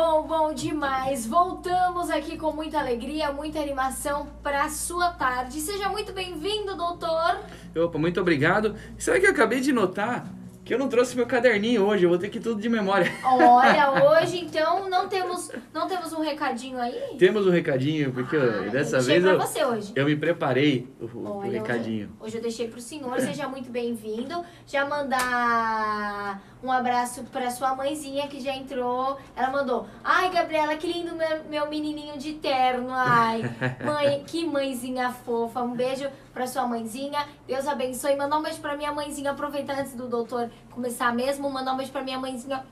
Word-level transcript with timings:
bom, 0.00 0.22
bom 0.22 0.54
demais. 0.54 1.26
Voltamos 1.26 2.08
aqui 2.08 2.38
com 2.38 2.52
muita 2.52 2.78
alegria, 2.78 3.30
muita 3.32 3.60
animação 3.60 4.26
para 4.42 4.66
sua 4.70 5.10
tarde. 5.10 5.60
Seja 5.60 5.90
muito 5.90 6.10
bem-vindo, 6.14 6.74
doutor. 6.74 7.38
Opa, 7.76 7.98
muito 7.98 8.18
obrigado. 8.18 8.74
Sabe 8.98 9.20
que 9.20 9.26
eu 9.26 9.30
acabei 9.30 9.60
de 9.60 9.72
notar? 9.72 10.26
que 10.70 10.74
eu 10.74 10.78
não 10.78 10.88
trouxe 10.88 11.16
meu 11.16 11.26
caderninho 11.26 11.84
hoje, 11.84 12.04
eu 12.04 12.08
vou 12.08 12.16
ter 12.16 12.28
que 12.28 12.38
ir 12.38 12.40
tudo 12.40 12.60
de 12.60 12.68
memória. 12.68 13.10
Olha, 13.24 13.90
hoje 14.22 14.38
então 14.38 14.88
não 14.88 15.08
temos, 15.08 15.50
não 15.74 15.88
temos 15.88 16.12
um 16.12 16.20
recadinho 16.20 16.78
aí? 16.78 17.16
Temos 17.18 17.44
um 17.44 17.50
recadinho, 17.50 18.12
porque 18.12 18.36
ah, 18.36 18.38
eu, 18.38 18.70
dessa 18.70 18.98
eu 18.98 19.02
vez 19.02 19.24
eu, 19.24 19.36
você 19.36 19.64
hoje. 19.64 19.92
eu 19.96 20.06
me 20.06 20.14
preparei 20.14 20.86
o, 21.00 21.28
Olha, 21.28 21.48
o 21.48 21.50
recadinho. 21.50 22.10
Hoje, 22.20 22.28
hoje, 22.28 22.36
eu 22.36 22.42
deixei 22.42 22.68
pro 22.68 22.80
senhor, 22.80 23.18
seja 23.18 23.48
muito 23.48 23.68
bem-vindo. 23.68 24.44
Já 24.64 24.86
mandar 24.86 26.40
um 26.62 26.70
abraço 26.70 27.24
pra 27.24 27.50
sua 27.50 27.74
mãezinha 27.74 28.28
que 28.28 28.40
já 28.40 28.54
entrou. 28.54 29.18
Ela 29.34 29.50
mandou: 29.50 29.86
Ai, 30.04 30.30
Gabriela, 30.30 30.76
que 30.76 30.86
lindo 30.86 31.14
meu, 31.16 31.44
meu 31.48 31.68
menininho 31.68 32.18
de 32.18 32.34
terno. 32.34 32.88
Ai, 32.90 33.42
mãe, 33.84 34.22
que 34.26 34.44
mãezinha 34.44 35.10
fofa. 35.10 35.62
Um 35.62 35.74
beijo 35.74 36.08
pra 36.32 36.46
sua 36.46 36.66
mãezinha. 36.66 37.26
Deus 37.46 37.66
abençoe. 37.66 38.16
Mandar 38.16 38.38
um 38.38 38.42
beijo 38.42 38.60
pra 38.60 38.76
minha 38.76 38.92
mãezinha. 38.92 39.30
Aproveitar 39.30 39.80
antes 39.80 39.94
do 39.94 40.06
doutor 40.06 40.50
começar 40.70 41.14
mesmo. 41.14 41.50
Mandar 41.50 41.72
um 41.72 41.76
beijo 41.76 41.92
pra 41.92 42.02
minha 42.02 42.18
mãezinha 42.18 42.64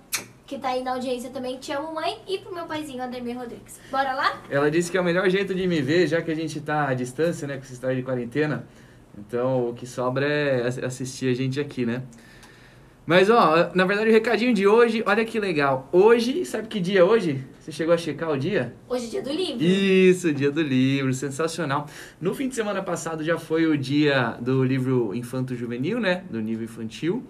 que 0.46 0.58
tá 0.58 0.68
aí 0.68 0.82
na 0.82 0.92
audiência 0.92 1.30
também. 1.30 1.58
Te 1.58 1.72
amo, 1.72 1.94
mãe. 1.94 2.18
E 2.26 2.38
pro 2.38 2.54
meu 2.54 2.66
paizinho, 2.66 3.02
Ademir 3.02 3.38
Rodrigues. 3.38 3.78
Bora 3.90 4.14
lá? 4.14 4.42
Ela 4.50 4.70
disse 4.70 4.90
que 4.90 4.96
é 4.96 5.00
o 5.00 5.04
melhor 5.04 5.28
jeito 5.28 5.54
de 5.54 5.66
me 5.66 5.80
ver, 5.80 6.06
já 6.06 6.22
que 6.22 6.30
a 6.30 6.34
gente 6.34 6.60
tá 6.60 6.88
à 6.88 6.94
distância, 6.94 7.46
né? 7.46 7.56
Com 7.56 7.62
essa 7.62 7.72
história 7.72 7.96
de 7.96 8.02
quarentena. 8.02 8.66
Então, 9.16 9.68
o 9.68 9.74
que 9.74 9.86
sobra 9.86 10.26
é 10.26 10.66
assistir 10.66 11.30
a 11.30 11.34
gente 11.34 11.60
aqui, 11.60 11.84
né? 11.84 12.02
Mas, 13.08 13.30
ó, 13.30 13.70
na 13.74 13.86
verdade, 13.86 14.10
o 14.10 14.12
recadinho 14.12 14.52
de 14.52 14.66
hoje, 14.66 15.02
olha 15.06 15.24
que 15.24 15.40
legal. 15.40 15.88
Hoje, 15.90 16.44
sabe 16.44 16.68
que 16.68 16.78
dia 16.78 17.00
é 17.00 17.02
hoje? 17.02 17.42
Você 17.58 17.72
chegou 17.72 17.94
a 17.94 17.96
checar 17.96 18.30
o 18.30 18.36
dia? 18.36 18.74
Hoje 18.86 19.06
é 19.06 19.08
dia 19.08 19.22
do 19.22 19.32
livro. 19.32 19.64
Isso, 19.64 20.30
dia 20.30 20.50
do 20.50 20.60
livro, 20.60 21.14
sensacional. 21.14 21.86
No 22.20 22.34
fim 22.34 22.50
de 22.50 22.54
semana 22.54 22.82
passado 22.82 23.24
já 23.24 23.38
foi 23.38 23.66
o 23.66 23.78
dia 23.78 24.36
do 24.42 24.62
livro 24.62 25.14
infanto-juvenil, 25.14 25.98
né? 25.98 26.22
Do 26.28 26.38
nível 26.38 26.66
infantil. 26.66 27.26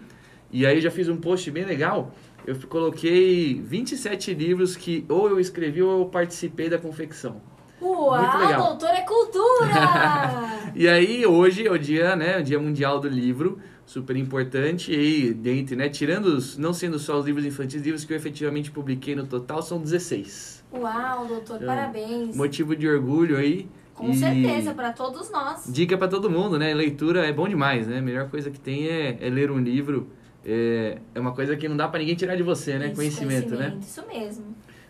E 0.50 0.66
aí 0.66 0.80
já 0.80 0.90
fiz 0.90 1.08
um 1.08 1.16
post 1.16 1.48
bem 1.52 1.64
legal. 1.64 2.12
Eu 2.44 2.56
coloquei 2.68 3.62
27 3.62 4.34
livros 4.34 4.74
que 4.74 5.04
ou 5.08 5.28
eu 5.28 5.38
escrevi 5.38 5.80
ou 5.80 6.00
eu 6.00 6.06
participei 6.06 6.68
da 6.68 6.78
confecção. 6.78 7.40
Uau, 7.80 8.56
doutor 8.56 8.88
é 8.88 9.02
cultura! 9.02 9.70
e 10.74 10.88
aí, 10.88 11.24
hoje 11.24 11.64
é 11.64 11.70
o 11.70 11.78
dia, 11.78 12.16
né? 12.16 12.40
O 12.40 12.42
dia 12.42 12.58
mundial 12.58 12.98
do 12.98 13.08
livro 13.08 13.60
super 13.88 14.14
importante 14.16 14.92
e 14.92 15.32
dentre, 15.32 15.74
né, 15.74 15.88
tirando 15.88 16.26
os, 16.26 16.58
não 16.58 16.74
sendo 16.74 16.98
só 16.98 17.18
os 17.18 17.24
livros 17.24 17.46
infantis, 17.46 17.80
livros 17.80 18.04
que 18.04 18.12
eu 18.12 18.16
efetivamente 18.18 18.70
publiquei 18.70 19.16
no 19.16 19.26
total 19.26 19.62
são 19.62 19.80
16. 19.80 20.62
Uau, 20.74 21.26
doutor, 21.26 21.56
então, 21.56 21.66
parabéns. 21.66 22.36
Motivo 22.36 22.76
de 22.76 22.86
orgulho 22.86 23.38
aí. 23.38 23.66
Com 23.94 24.12
certeza, 24.12 24.74
para 24.74 24.92
todos 24.92 25.30
nós. 25.30 25.64
Dica 25.72 25.96
para 25.96 26.06
todo 26.06 26.30
mundo, 26.30 26.58
né? 26.58 26.72
Leitura 26.72 27.26
é 27.26 27.32
bom 27.32 27.48
demais, 27.48 27.88
né? 27.88 27.98
A 27.98 28.02
melhor 28.02 28.28
coisa 28.28 28.50
que 28.50 28.60
tem 28.60 28.86
é, 28.86 29.16
é 29.20 29.30
ler 29.30 29.50
um 29.50 29.58
livro. 29.58 30.08
É, 30.44 30.98
é 31.14 31.18
uma 31.18 31.32
coisa 31.32 31.56
que 31.56 31.66
não 31.66 31.76
dá 31.76 31.88
para 31.88 31.98
ninguém 31.98 32.14
tirar 32.14 32.36
de 32.36 32.42
você, 32.42 32.78
né? 32.78 32.86
Isso, 32.88 32.94
conhecimento, 32.94 33.48
conhecimento, 33.48 33.74
né? 33.74 33.80
Isso 33.80 34.06
mesmo. 34.06 34.44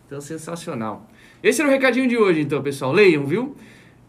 Então, 0.06 0.20
sensacional. 0.20 1.08
Esse 1.40 1.62
era 1.62 1.70
o 1.70 1.72
recadinho 1.72 2.08
de 2.08 2.18
hoje, 2.18 2.40
então, 2.40 2.60
pessoal. 2.62 2.92
Leiam, 2.92 3.24
viu? 3.24 3.56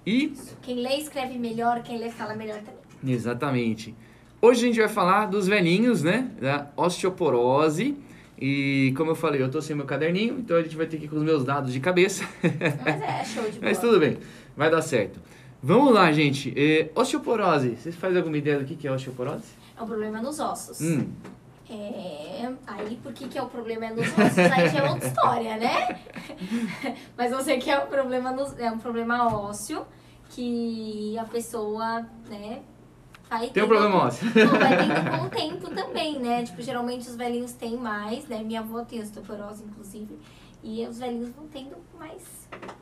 E... 0.05 0.33
Quem 0.63 0.81
lê, 0.81 0.97
escreve 0.97 1.37
melhor. 1.37 1.81
Quem 1.83 1.99
lê, 1.99 2.09
fala 2.09 2.35
melhor 2.35 2.57
também. 2.57 3.13
Exatamente. 3.13 3.95
Hoje 4.41 4.63
a 4.63 4.67
gente 4.67 4.79
vai 4.79 4.87
falar 4.87 5.25
dos 5.25 5.47
velhinhos, 5.47 6.01
né? 6.01 6.31
Da 6.39 6.67
osteoporose. 6.77 7.97
E 8.41 8.93
como 8.95 9.11
eu 9.11 9.15
falei, 9.15 9.41
eu 9.41 9.51
tô 9.51 9.61
sem 9.61 9.75
meu 9.75 9.85
caderninho, 9.85 10.39
então 10.39 10.55
a 10.55 10.61
gente 10.61 10.77
vai 10.77 10.85
ter 10.85 10.97
que 10.97 11.05
ir 11.05 11.07
com 11.09 11.17
os 11.17 11.23
meus 11.23 11.43
dados 11.43 11.73
de 11.73 11.79
cabeça. 11.81 12.23
Mas 12.85 13.01
é 13.01 13.25
show 13.25 13.43
de 13.43 13.51
bola. 13.59 13.63
Mas 13.63 13.79
tudo 13.79 13.99
bem, 13.99 14.17
vai 14.55 14.71
dar 14.71 14.81
certo. 14.81 15.19
Vamos 15.61 15.93
lá, 15.93 16.09
gente. 16.13 16.53
É, 16.55 16.89
osteoporose, 16.95 17.75
vocês 17.75 17.95
fazem 17.97 18.17
alguma 18.17 18.37
ideia 18.37 18.59
do 18.59 18.63
que 18.63 18.87
é 18.87 18.91
osteoporose? 18.91 19.43
É 19.77 19.83
um 19.83 19.85
problema 19.85 20.21
nos 20.21 20.39
ossos. 20.39 20.79
Hum. 20.79 21.09
É, 21.69 22.49
aí 22.65 22.97
por 23.03 23.11
que, 23.11 23.27
que 23.27 23.37
é 23.37 23.43
o 23.43 23.47
problema 23.47 23.89
nos 23.89 24.07
ossos? 24.07 24.37
Aí 24.37 24.69
já 24.69 24.79
é 24.85 24.89
outra 24.89 25.07
história, 25.07 25.57
né? 25.57 25.99
Mas 27.17 27.33
eu 27.33 27.41
sei 27.41 27.59
que 27.59 27.69
é 27.69 27.77
um 27.77 27.87
problema, 27.87 28.31
nos, 28.31 28.57
é 28.57 28.71
um 28.71 28.79
problema 28.79 29.27
ósseo 29.37 29.85
que 30.29 31.17
a 31.17 31.25
pessoa, 31.25 32.05
né, 32.29 32.61
Vai 33.29 33.49
tem 33.49 33.63
um 33.63 33.67
problema 33.67 33.95
ósseo. 34.05 34.25
Não, 34.25 34.59
vai 34.59 34.77
tendo 34.77 35.19
com 35.19 35.25
o 35.25 35.29
tempo 35.29 35.69
também, 35.69 36.19
né? 36.19 36.43
Tipo, 36.43 36.61
geralmente 36.61 37.07
os 37.07 37.15
velhinhos 37.15 37.53
têm 37.53 37.77
mais, 37.77 38.27
né? 38.27 38.41
Minha 38.43 38.61
avó 38.61 38.83
tem 38.83 39.01
osteoporose, 39.01 39.63
inclusive. 39.63 40.17
E 40.63 40.85
os 40.87 40.97
velhinhos 40.97 41.29
vão 41.29 41.47
tendo 41.47 41.77
mais, 41.97 42.23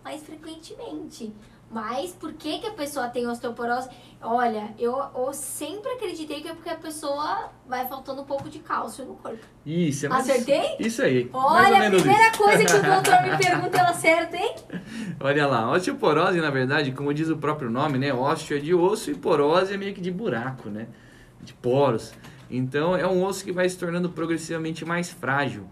mais 0.04 0.24
frequentemente. 0.24 1.34
Mas 1.70 2.12
por 2.12 2.32
que, 2.34 2.60
que 2.60 2.68
a 2.68 2.72
pessoa 2.72 3.10
tem 3.10 3.28
osteoporose? 3.28 3.90
Olha, 4.22 4.74
eu, 4.80 4.98
eu 5.16 5.34
sempre 5.34 5.92
acreditei 5.92 6.42
que 6.42 6.48
é 6.48 6.54
porque 6.54 6.70
a 6.70 6.78
pessoa 6.78 7.52
vai 7.68 7.88
faltando 7.88 8.22
um 8.22 8.26
pouco 8.26 8.50
de 8.50 8.60
cálcio 8.60 9.06
no 9.06 9.16
corpo. 9.16 9.46
Isso, 9.66 10.06
é 10.06 10.10
mais... 10.10 10.30
Acertei? 10.30 10.78
Isso 10.80 11.02
aí. 11.02 11.30
Olha, 11.34 11.88
a 11.88 11.92
primeira 11.92 12.30
isso. 12.30 12.38
coisa 12.38 12.64
que 12.64 12.74
o 12.74 12.82
doutor 12.82 13.22
me 13.22 13.36
pergunta, 13.38 13.78
ela 13.78 13.90
acerta, 13.90 14.38
hein? 14.38 14.56
Olha 15.20 15.46
lá, 15.46 15.70
osteoporose, 15.72 16.40
na 16.40 16.50
verdade, 16.50 16.94
como 16.94 17.14
diz 17.14 17.30
o 17.30 17.38
próprio 17.38 17.70
nome, 17.70 17.98
né? 17.98 18.14
Ósteo 18.14 18.58
é 18.58 18.60
de 18.62 18.74
osso 18.74 19.12
e 19.12 19.16
porose 19.16 19.74
é 19.74 19.78
meio 19.78 19.94
que 19.94 20.02
de 20.02 20.10
buraco, 20.10 20.70
né? 20.70 20.88
De 21.42 21.54
poros. 21.54 22.14
Então, 22.50 22.96
é 22.96 23.06
um 23.06 23.24
osso 23.26 23.44
que 23.44 23.52
vai 23.52 23.68
se 23.68 23.78
tornando 23.78 24.10
progressivamente 24.10 24.86
mais 24.86 25.10
frágil. 25.12 25.68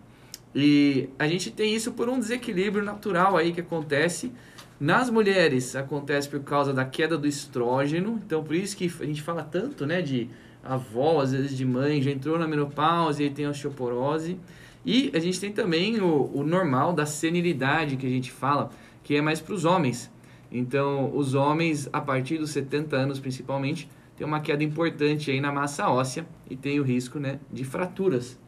E 0.54 1.10
a 1.18 1.28
gente 1.28 1.52
tem 1.52 1.74
isso 1.74 1.94
por 1.94 2.10
um 2.10 2.20
desequilíbrio 2.20 2.84
natural 2.84 3.36
aí 3.36 3.54
que 3.54 3.62
acontece 3.62 4.32
nas 4.80 5.10
mulheres 5.10 5.76
acontece 5.76 6.28
por 6.28 6.42
causa 6.42 6.74
da 6.74 6.84
queda 6.84 7.18
do 7.18 7.28
estrógeno, 7.28 8.22
então 8.26 8.44
por 8.44 8.56
isso 8.56 8.76
que 8.76 8.92
a 9.00 9.06
gente 9.06 9.22
fala 9.22 9.44
tanto, 9.44 9.86
né, 9.86 10.02
de 10.02 10.30
avó, 10.64 11.22
às 11.22 11.32
vezes 11.32 11.56
de 11.56 11.64
mãe, 11.64 12.02
já 12.02 12.12
entrou 12.12 12.38
na 12.38 12.48
menopausa 12.48 13.24
e 13.24 13.30
tem 13.30 13.48
osteoporose. 13.48 14.38
E 14.86 15.12
a 15.14 15.20
gente 15.20 15.40
tem 15.40 15.52
também 15.52 16.00
o, 16.00 16.30
o 16.34 16.44
normal 16.44 16.94
da 16.94 17.06
senilidade 17.06 17.96
que 17.96 18.06
a 18.06 18.10
gente 18.10 18.32
fala, 18.32 18.70
que 19.04 19.16
é 19.16 19.22
mais 19.22 19.40
para 19.40 19.54
os 19.54 19.64
homens. 19.66 20.12
Então, 20.52 21.16
os 21.16 21.34
homens, 21.34 21.90
a 21.92 22.02
partir 22.02 22.38
dos 22.38 22.52
70 22.52 22.96
anos 22.96 23.20
principalmente, 23.20 23.90
tem 24.18 24.26
uma 24.26 24.40
queda 24.40 24.64
importante 24.64 25.32
aí 25.32 25.42
na 25.42 25.52
massa 25.52 25.90
óssea 25.90 26.26
e 26.50 26.56
tem 26.56 26.80
o 26.80 26.84
risco 26.84 27.20
né, 27.20 27.40
de 27.52 27.64
fraturas. 27.64 28.40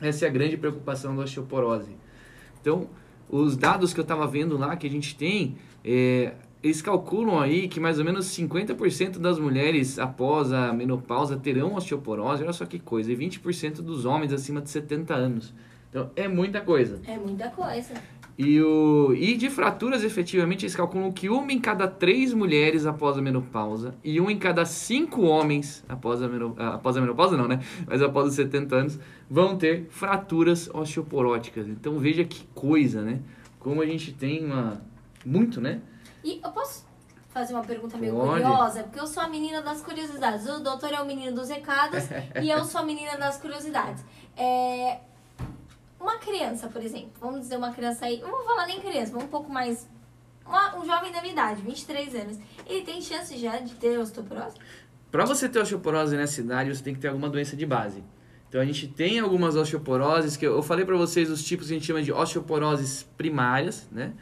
Essa 0.00 0.26
é 0.26 0.28
a 0.28 0.32
grande 0.32 0.56
preocupação 0.56 1.16
da 1.16 1.22
osteoporose. 1.22 1.96
Então, 2.60 2.88
os 3.34 3.56
dados 3.56 3.92
que 3.92 3.98
eu 3.98 4.02
estava 4.02 4.28
vendo 4.28 4.56
lá 4.56 4.76
que 4.76 4.86
a 4.86 4.90
gente 4.90 5.16
tem, 5.16 5.56
é, 5.84 6.34
eles 6.62 6.80
calculam 6.80 7.40
aí 7.40 7.66
que 7.66 7.80
mais 7.80 7.98
ou 7.98 8.04
menos 8.04 8.26
50% 8.26 9.18
das 9.18 9.40
mulheres 9.40 9.98
após 9.98 10.52
a 10.52 10.72
menopausa 10.72 11.36
terão 11.36 11.74
osteoporose, 11.74 12.44
olha 12.44 12.52
só 12.52 12.64
que 12.64 12.78
coisa, 12.78 13.12
e 13.12 13.16
20% 13.16 13.82
dos 13.82 14.04
homens 14.04 14.32
acima 14.32 14.60
de 14.60 14.70
70 14.70 15.14
anos. 15.14 15.52
Então 15.90 16.10
é 16.14 16.28
muita 16.28 16.60
coisa. 16.60 17.00
É 17.08 17.18
muita 17.18 17.48
coisa. 17.48 17.94
E, 18.36 18.60
o, 18.60 19.14
e 19.14 19.36
de 19.36 19.48
fraturas, 19.48 20.02
efetivamente, 20.02 20.64
eles 20.64 20.74
calculam 20.74 21.12
que 21.12 21.28
uma 21.28 21.52
em 21.52 21.60
cada 21.60 21.86
três 21.86 22.34
mulheres 22.34 22.84
após 22.84 23.16
a 23.16 23.22
menopausa 23.22 23.94
e 24.02 24.20
um 24.20 24.28
em 24.28 24.38
cada 24.38 24.64
cinco 24.64 25.22
homens 25.22 25.84
após 25.88 26.20
a, 26.20 26.28
menopausa, 26.28 26.74
após 26.74 26.96
a 26.96 27.00
menopausa, 27.00 27.36
não, 27.36 27.46
né? 27.46 27.60
Mas 27.86 28.02
após 28.02 28.26
os 28.26 28.34
70 28.34 28.74
anos, 28.74 28.98
vão 29.30 29.56
ter 29.56 29.86
fraturas 29.88 30.68
osteoporóticas. 30.74 31.68
Então 31.68 31.98
veja 31.98 32.24
que 32.24 32.44
coisa, 32.54 33.02
né? 33.02 33.20
Como 33.60 33.80
a 33.80 33.86
gente 33.86 34.12
tem 34.12 34.44
uma. 34.44 34.82
Muito, 35.24 35.60
né? 35.60 35.80
E 36.22 36.40
eu 36.42 36.50
posso 36.50 36.84
fazer 37.28 37.54
uma 37.54 37.62
pergunta 37.62 37.96
meio 37.96 38.14
Pode. 38.14 38.42
curiosa? 38.42 38.82
Porque 38.82 38.98
eu 38.98 39.06
sou 39.06 39.22
a 39.22 39.28
menina 39.28 39.62
das 39.62 39.80
curiosidades. 39.80 40.48
O 40.48 40.58
doutor 40.58 40.92
é 40.92 41.00
o 41.00 41.06
menino 41.06 41.34
dos 41.34 41.48
recados 41.48 42.04
e 42.42 42.50
eu 42.50 42.64
sou 42.64 42.80
a 42.80 42.84
menina 42.84 43.16
das 43.16 43.38
curiosidades. 43.38 44.04
É 44.36 44.98
uma 46.04 46.18
criança, 46.18 46.68
por 46.68 46.82
exemplo, 46.82 47.12
vamos 47.18 47.40
dizer 47.40 47.56
uma 47.56 47.72
criança 47.72 48.04
aí, 48.04 48.20
não 48.20 48.30
vou 48.30 48.44
falar 48.44 48.66
nem 48.66 48.78
criança, 48.78 49.10
vamos 49.10 49.24
um 49.24 49.30
pouco 49.30 49.50
mais. 49.50 49.88
Uma, 50.46 50.78
um 50.78 50.84
jovem 50.84 51.10
da 51.10 51.22
minha 51.22 51.32
idade, 51.32 51.62
23 51.62 52.14
anos, 52.16 52.38
ele 52.66 52.82
tem 52.82 53.00
chance 53.00 53.34
já 53.38 53.58
de 53.58 53.74
ter 53.76 53.98
osteoporose? 53.98 54.56
Para 55.10 55.24
você 55.24 55.48
ter 55.48 55.58
osteoporose 55.58 56.14
nessa 56.14 56.42
idade, 56.42 56.74
você 56.74 56.84
tem 56.84 56.94
que 56.94 57.00
ter 57.00 57.08
alguma 57.08 57.30
doença 57.30 57.56
de 57.56 57.64
base. 57.64 58.04
Então 58.46 58.60
a 58.60 58.64
gente 58.66 58.86
tem 58.86 59.18
algumas 59.18 59.56
osteoporoses 59.56 60.36
que 60.36 60.46
eu, 60.46 60.62
falei 60.62 60.84
para 60.84 60.96
vocês 60.96 61.30
os 61.30 61.42
tipos 61.42 61.68
que 61.68 61.72
a 61.72 61.76
gente 61.78 61.86
chama 61.86 62.02
de 62.02 62.12
osteoporoses 62.12 63.04
primárias, 63.16 63.88
né? 63.90 64.12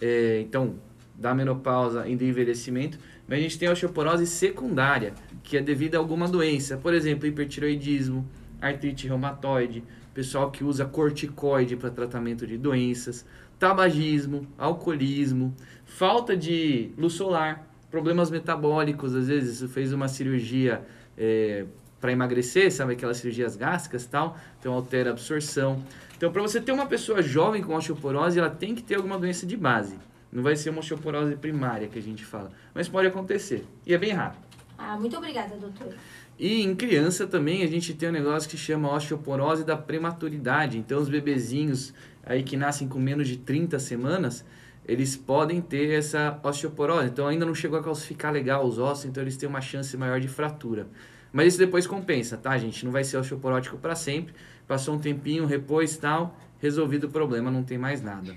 É, 0.00 0.40
então, 0.40 0.76
da 1.16 1.34
menopausa 1.34 2.06
e 2.06 2.14
do 2.14 2.24
envelhecimento, 2.24 2.96
mas 3.26 3.40
a 3.40 3.42
gente 3.42 3.58
tem 3.58 3.68
a 3.68 3.72
osteoporose 3.72 4.26
secundária, 4.26 5.14
que 5.42 5.56
é 5.56 5.60
devido 5.60 5.96
a 5.96 5.98
alguma 5.98 6.28
doença, 6.28 6.76
por 6.76 6.94
exemplo, 6.94 7.26
hipertiroidismo, 7.26 8.28
artrite 8.60 9.08
reumatoide, 9.08 9.82
pessoal 10.14 10.50
que 10.50 10.62
usa 10.62 10.84
corticoide 10.84 11.76
para 11.76 11.90
tratamento 11.90 12.46
de 12.46 12.56
doenças, 12.56 13.26
tabagismo, 13.58 14.46
alcoolismo, 14.56 15.54
falta 15.84 16.36
de 16.36 16.92
luz 16.96 17.14
solar, 17.14 17.68
problemas 17.90 18.30
metabólicos, 18.30 19.14
às 19.14 19.28
vezes 19.28 19.70
fez 19.72 19.92
uma 19.92 20.08
cirurgia 20.08 20.82
é, 21.18 21.66
para 22.00 22.12
emagrecer, 22.12 22.72
sabe 22.72 22.92
aquelas 22.92 23.16
cirurgias 23.16 23.56
gástricas 23.56 24.06
tal, 24.06 24.36
então 24.60 24.72
altera 24.72 25.10
a 25.10 25.12
absorção. 25.12 25.82
Então, 26.16 26.30
para 26.30 26.42
você 26.42 26.60
ter 26.60 26.72
uma 26.72 26.86
pessoa 26.86 27.22
jovem 27.22 27.62
com 27.62 27.74
osteoporose, 27.74 28.38
ela 28.38 28.50
tem 28.50 28.74
que 28.74 28.82
ter 28.82 28.94
alguma 28.94 29.18
doença 29.18 29.44
de 29.44 29.56
base. 29.56 29.98
Não 30.32 30.42
vai 30.42 30.56
ser 30.56 30.70
uma 30.70 30.80
osteoporose 30.80 31.36
primária 31.36 31.88
que 31.88 31.98
a 31.98 32.02
gente 32.02 32.24
fala, 32.24 32.50
mas 32.74 32.88
pode 32.88 33.08
acontecer. 33.08 33.66
E 33.86 33.94
é 33.94 33.98
bem 33.98 34.12
rápido. 34.12 34.42
Ah, 34.76 34.96
muito 34.98 35.16
obrigada, 35.16 35.56
doutor. 35.56 35.94
E 36.38 36.62
em 36.62 36.74
criança 36.74 37.26
também 37.26 37.62
a 37.62 37.66
gente 37.66 37.94
tem 37.94 38.08
um 38.08 38.12
negócio 38.12 38.48
que 38.50 38.56
chama 38.56 38.92
osteoporose 38.92 39.64
da 39.64 39.76
prematuridade. 39.76 40.78
Então 40.78 41.00
os 41.00 41.08
bebezinhos 41.08 41.94
aí 42.24 42.42
que 42.42 42.56
nascem 42.56 42.88
com 42.88 42.98
menos 42.98 43.28
de 43.28 43.36
30 43.36 43.78
semanas, 43.78 44.44
eles 44.86 45.16
podem 45.16 45.60
ter 45.60 45.92
essa 45.92 46.38
osteoporose. 46.42 47.08
Então 47.08 47.28
ainda 47.28 47.46
não 47.46 47.54
chegou 47.54 47.78
a 47.78 47.82
calcificar 47.82 48.32
legal 48.32 48.66
os 48.66 48.78
ossos, 48.78 49.04
então 49.04 49.22
eles 49.22 49.36
têm 49.36 49.48
uma 49.48 49.60
chance 49.60 49.96
maior 49.96 50.20
de 50.20 50.28
fratura. 50.28 50.88
Mas 51.32 51.48
isso 51.48 51.58
depois 51.58 51.86
compensa, 51.86 52.36
tá, 52.36 52.56
gente? 52.58 52.84
Não 52.84 52.92
vai 52.92 53.04
ser 53.04 53.16
osteoporótico 53.16 53.76
para 53.76 53.94
sempre. 53.94 54.34
Passou 54.66 54.94
um 54.94 54.98
tempinho, 54.98 55.46
repôs 55.46 55.96
tal, 55.96 56.38
resolvido 56.60 57.04
o 57.04 57.10
problema, 57.10 57.50
não 57.50 57.62
tem 57.62 57.76
mais 57.76 58.00
nada. 58.02 58.34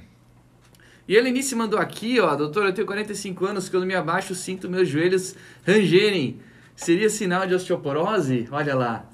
E 1.08 1.18
a 1.18 1.22
Lenice 1.22 1.56
mandou 1.56 1.80
aqui, 1.80 2.20
ó, 2.20 2.36
doutor, 2.36 2.66
eu 2.66 2.74
tenho 2.74 2.86
45 2.86 3.46
anos, 3.46 3.70
quando 3.70 3.86
me 3.86 3.96
abaixo 3.96 4.36
sinto 4.36 4.70
meus 4.70 4.90
joelhos 4.90 5.36
rangerem. 5.66 6.40
Seria 6.78 7.10
sinal 7.10 7.48
de 7.48 7.56
osteoporose? 7.56 8.48
Olha 8.52 8.76
lá. 8.76 9.06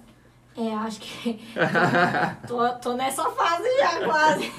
É, 0.56 0.72
acho 0.76 1.00
que 1.00 1.40
tô, 2.46 2.70
tô 2.74 2.94
nessa 2.94 3.24
fase 3.32 3.64
já 3.80 4.06
quase. 4.06 4.52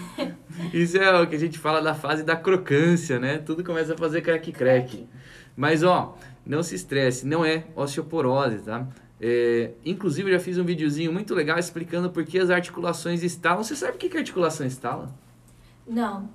Isso 0.73 0.97
é 0.97 1.21
o 1.21 1.27
que 1.27 1.37
a 1.37 1.39
gente 1.39 1.59
fala 1.59 1.81
da 1.83 1.95
fase 1.95 2.25
da 2.25 2.35
crocância, 2.35 3.21
né? 3.21 3.39
Tudo 3.39 3.62
começa 3.62 3.93
a 3.93 3.97
fazer 3.97 4.23
crack-crack. 4.23 5.06
Mas, 5.55 5.85
ó, 5.85 6.17
não 6.45 6.62
se 6.62 6.75
estresse, 6.75 7.27
não 7.27 7.45
é 7.45 7.65
osteoporose, 7.77 8.61
tá? 8.61 8.89
É, 9.21 9.73
inclusive, 9.85 10.31
eu 10.31 10.39
já 10.39 10.41
fiz 10.43 10.59
um 10.59 10.65
videozinho 10.65 11.12
muito 11.12 11.35
legal 11.35 11.59
explicando 11.59 12.11
por 12.11 12.25
que 12.25 12.39
as 12.39 12.49
articulações 12.49 13.23
estalam. 13.23 13.62
Você 13.62 13.77
sabe 13.77 13.97
o 13.97 13.99
que, 13.99 14.09
que 14.09 14.17
a 14.17 14.21
articulação 14.21 14.67
estala? 14.67 15.15
Não. 15.87 16.29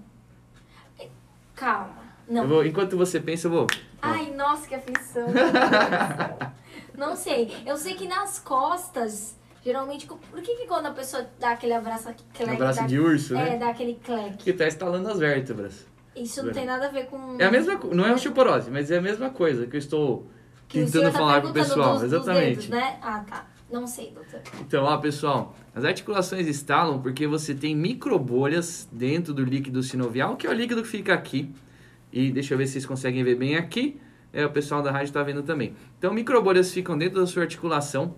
Calma. 1.55 1.97
Não. 2.29 2.47
Vou, 2.47 2.63
enquanto 2.63 2.95
você 2.95 3.19
pensa, 3.19 3.47
eu 3.47 3.51
vou. 3.51 3.67
Ai, 4.01 4.31
nossa, 4.31 4.67
que 4.67 4.75
aflição. 4.75 5.27
não 6.97 7.15
sei. 7.15 7.51
Eu 7.65 7.77
sei 7.77 7.95
que 7.95 8.07
nas 8.07 8.39
costas, 8.39 9.37
geralmente. 9.63 10.07
Por 10.07 10.41
que, 10.41 10.55
que 10.55 10.65
quando 10.65 10.87
a 10.87 10.91
pessoa 10.91 11.27
dá 11.39 11.51
aquele 11.51 11.73
abraço 11.73 12.09
cleque, 12.33 12.53
abraço 12.53 12.81
dá, 12.81 12.87
de 12.87 12.99
urso, 12.99 13.35
é, 13.35 13.37
né? 13.37 13.55
É, 13.55 13.57
dá 13.57 13.69
aquele 13.69 13.99
cleque. 14.03 14.37
Que 14.37 14.53
tá 14.53 14.67
estalando 14.67 15.09
as 15.09 15.19
vértebras. 15.19 15.85
Isso 16.15 16.43
não 16.43 16.51
tem 16.51 16.65
nada 16.65 16.87
a 16.87 16.89
ver 16.89 17.05
com. 17.05 17.37
É 17.39 17.45
a 17.45 17.51
mesma 17.51 17.79
Não 17.91 18.05
é 18.05 18.13
osteoporose, 18.13 18.69
mas 18.69 18.91
é 18.91 18.97
a 18.97 19.01
mesma 19.01 19.29
coisa 19.29 19.67
que 19.67 19.75
eu 19.75 19.79
estou 19.79 20.27
que 20.67 20.83
tentando 20.83 21.11
tá 21.11 21.17
falar 21.17 21.41
pro 21.41 21.53
pessoal. 21.53 21.93
Dos, 21.93 22.03
Exatamente. 22.03 22.55
Dos 22.55 22.65
dedos, 22.67 22.69
né? 22.69 22.99
Ah, 23.01 23.23
tá. 23.27 23.47
Não 23.71 23.85
sei, 23.85 24.11
doutor. 24.11 24.41
Então, 24.59 24.83
ó, 24.83 24.97
pessoal, 24.97 25.55
as 25.75 25.85
articulações 25.85 26.47
estalam 26.47 26.99
porque 26.99 27.27
você 27.27 27.53
tem 27.53 27.75
microbolhas 27.75 28.89
dentro 28.91 29.33
do 29.33 29.43
líquido 29.43 29.83
sinovial, 29.83 30.35
que 30.35 30.47
é 30.47 30.49
o 30.49 30.53
líquido 30.53 30.81
que 30.81 30.87
fica 30.87 31.13
aqui. 31.13 31.53
E 32.11 32.31
deixa 32.31 32.53
eu 32.53 32.57
ver 32.57 32.67
se 32.67 32.73
vocês 32.73 32.85
conseguem 32.85 33.23
ver 33.23 33.35
bem 33.35 33.55
aqui. 33.55 33.99
É, 34.31 34.45
o 34.45 34.51
pessoal 34.51 34.81
da 34.81 34.91
rádio 34.91 35.07
está 35.07 35.23
vendo 35.23 35.41
também. 35.41 35.75
Então, 35.97 36.13
microbolhas 36.13 36.71
ficam 36.71 36.97
dentro 36.97 37.19
da 37.19 37.25
sua 37.25 37.43
articulação. 37.43 38.15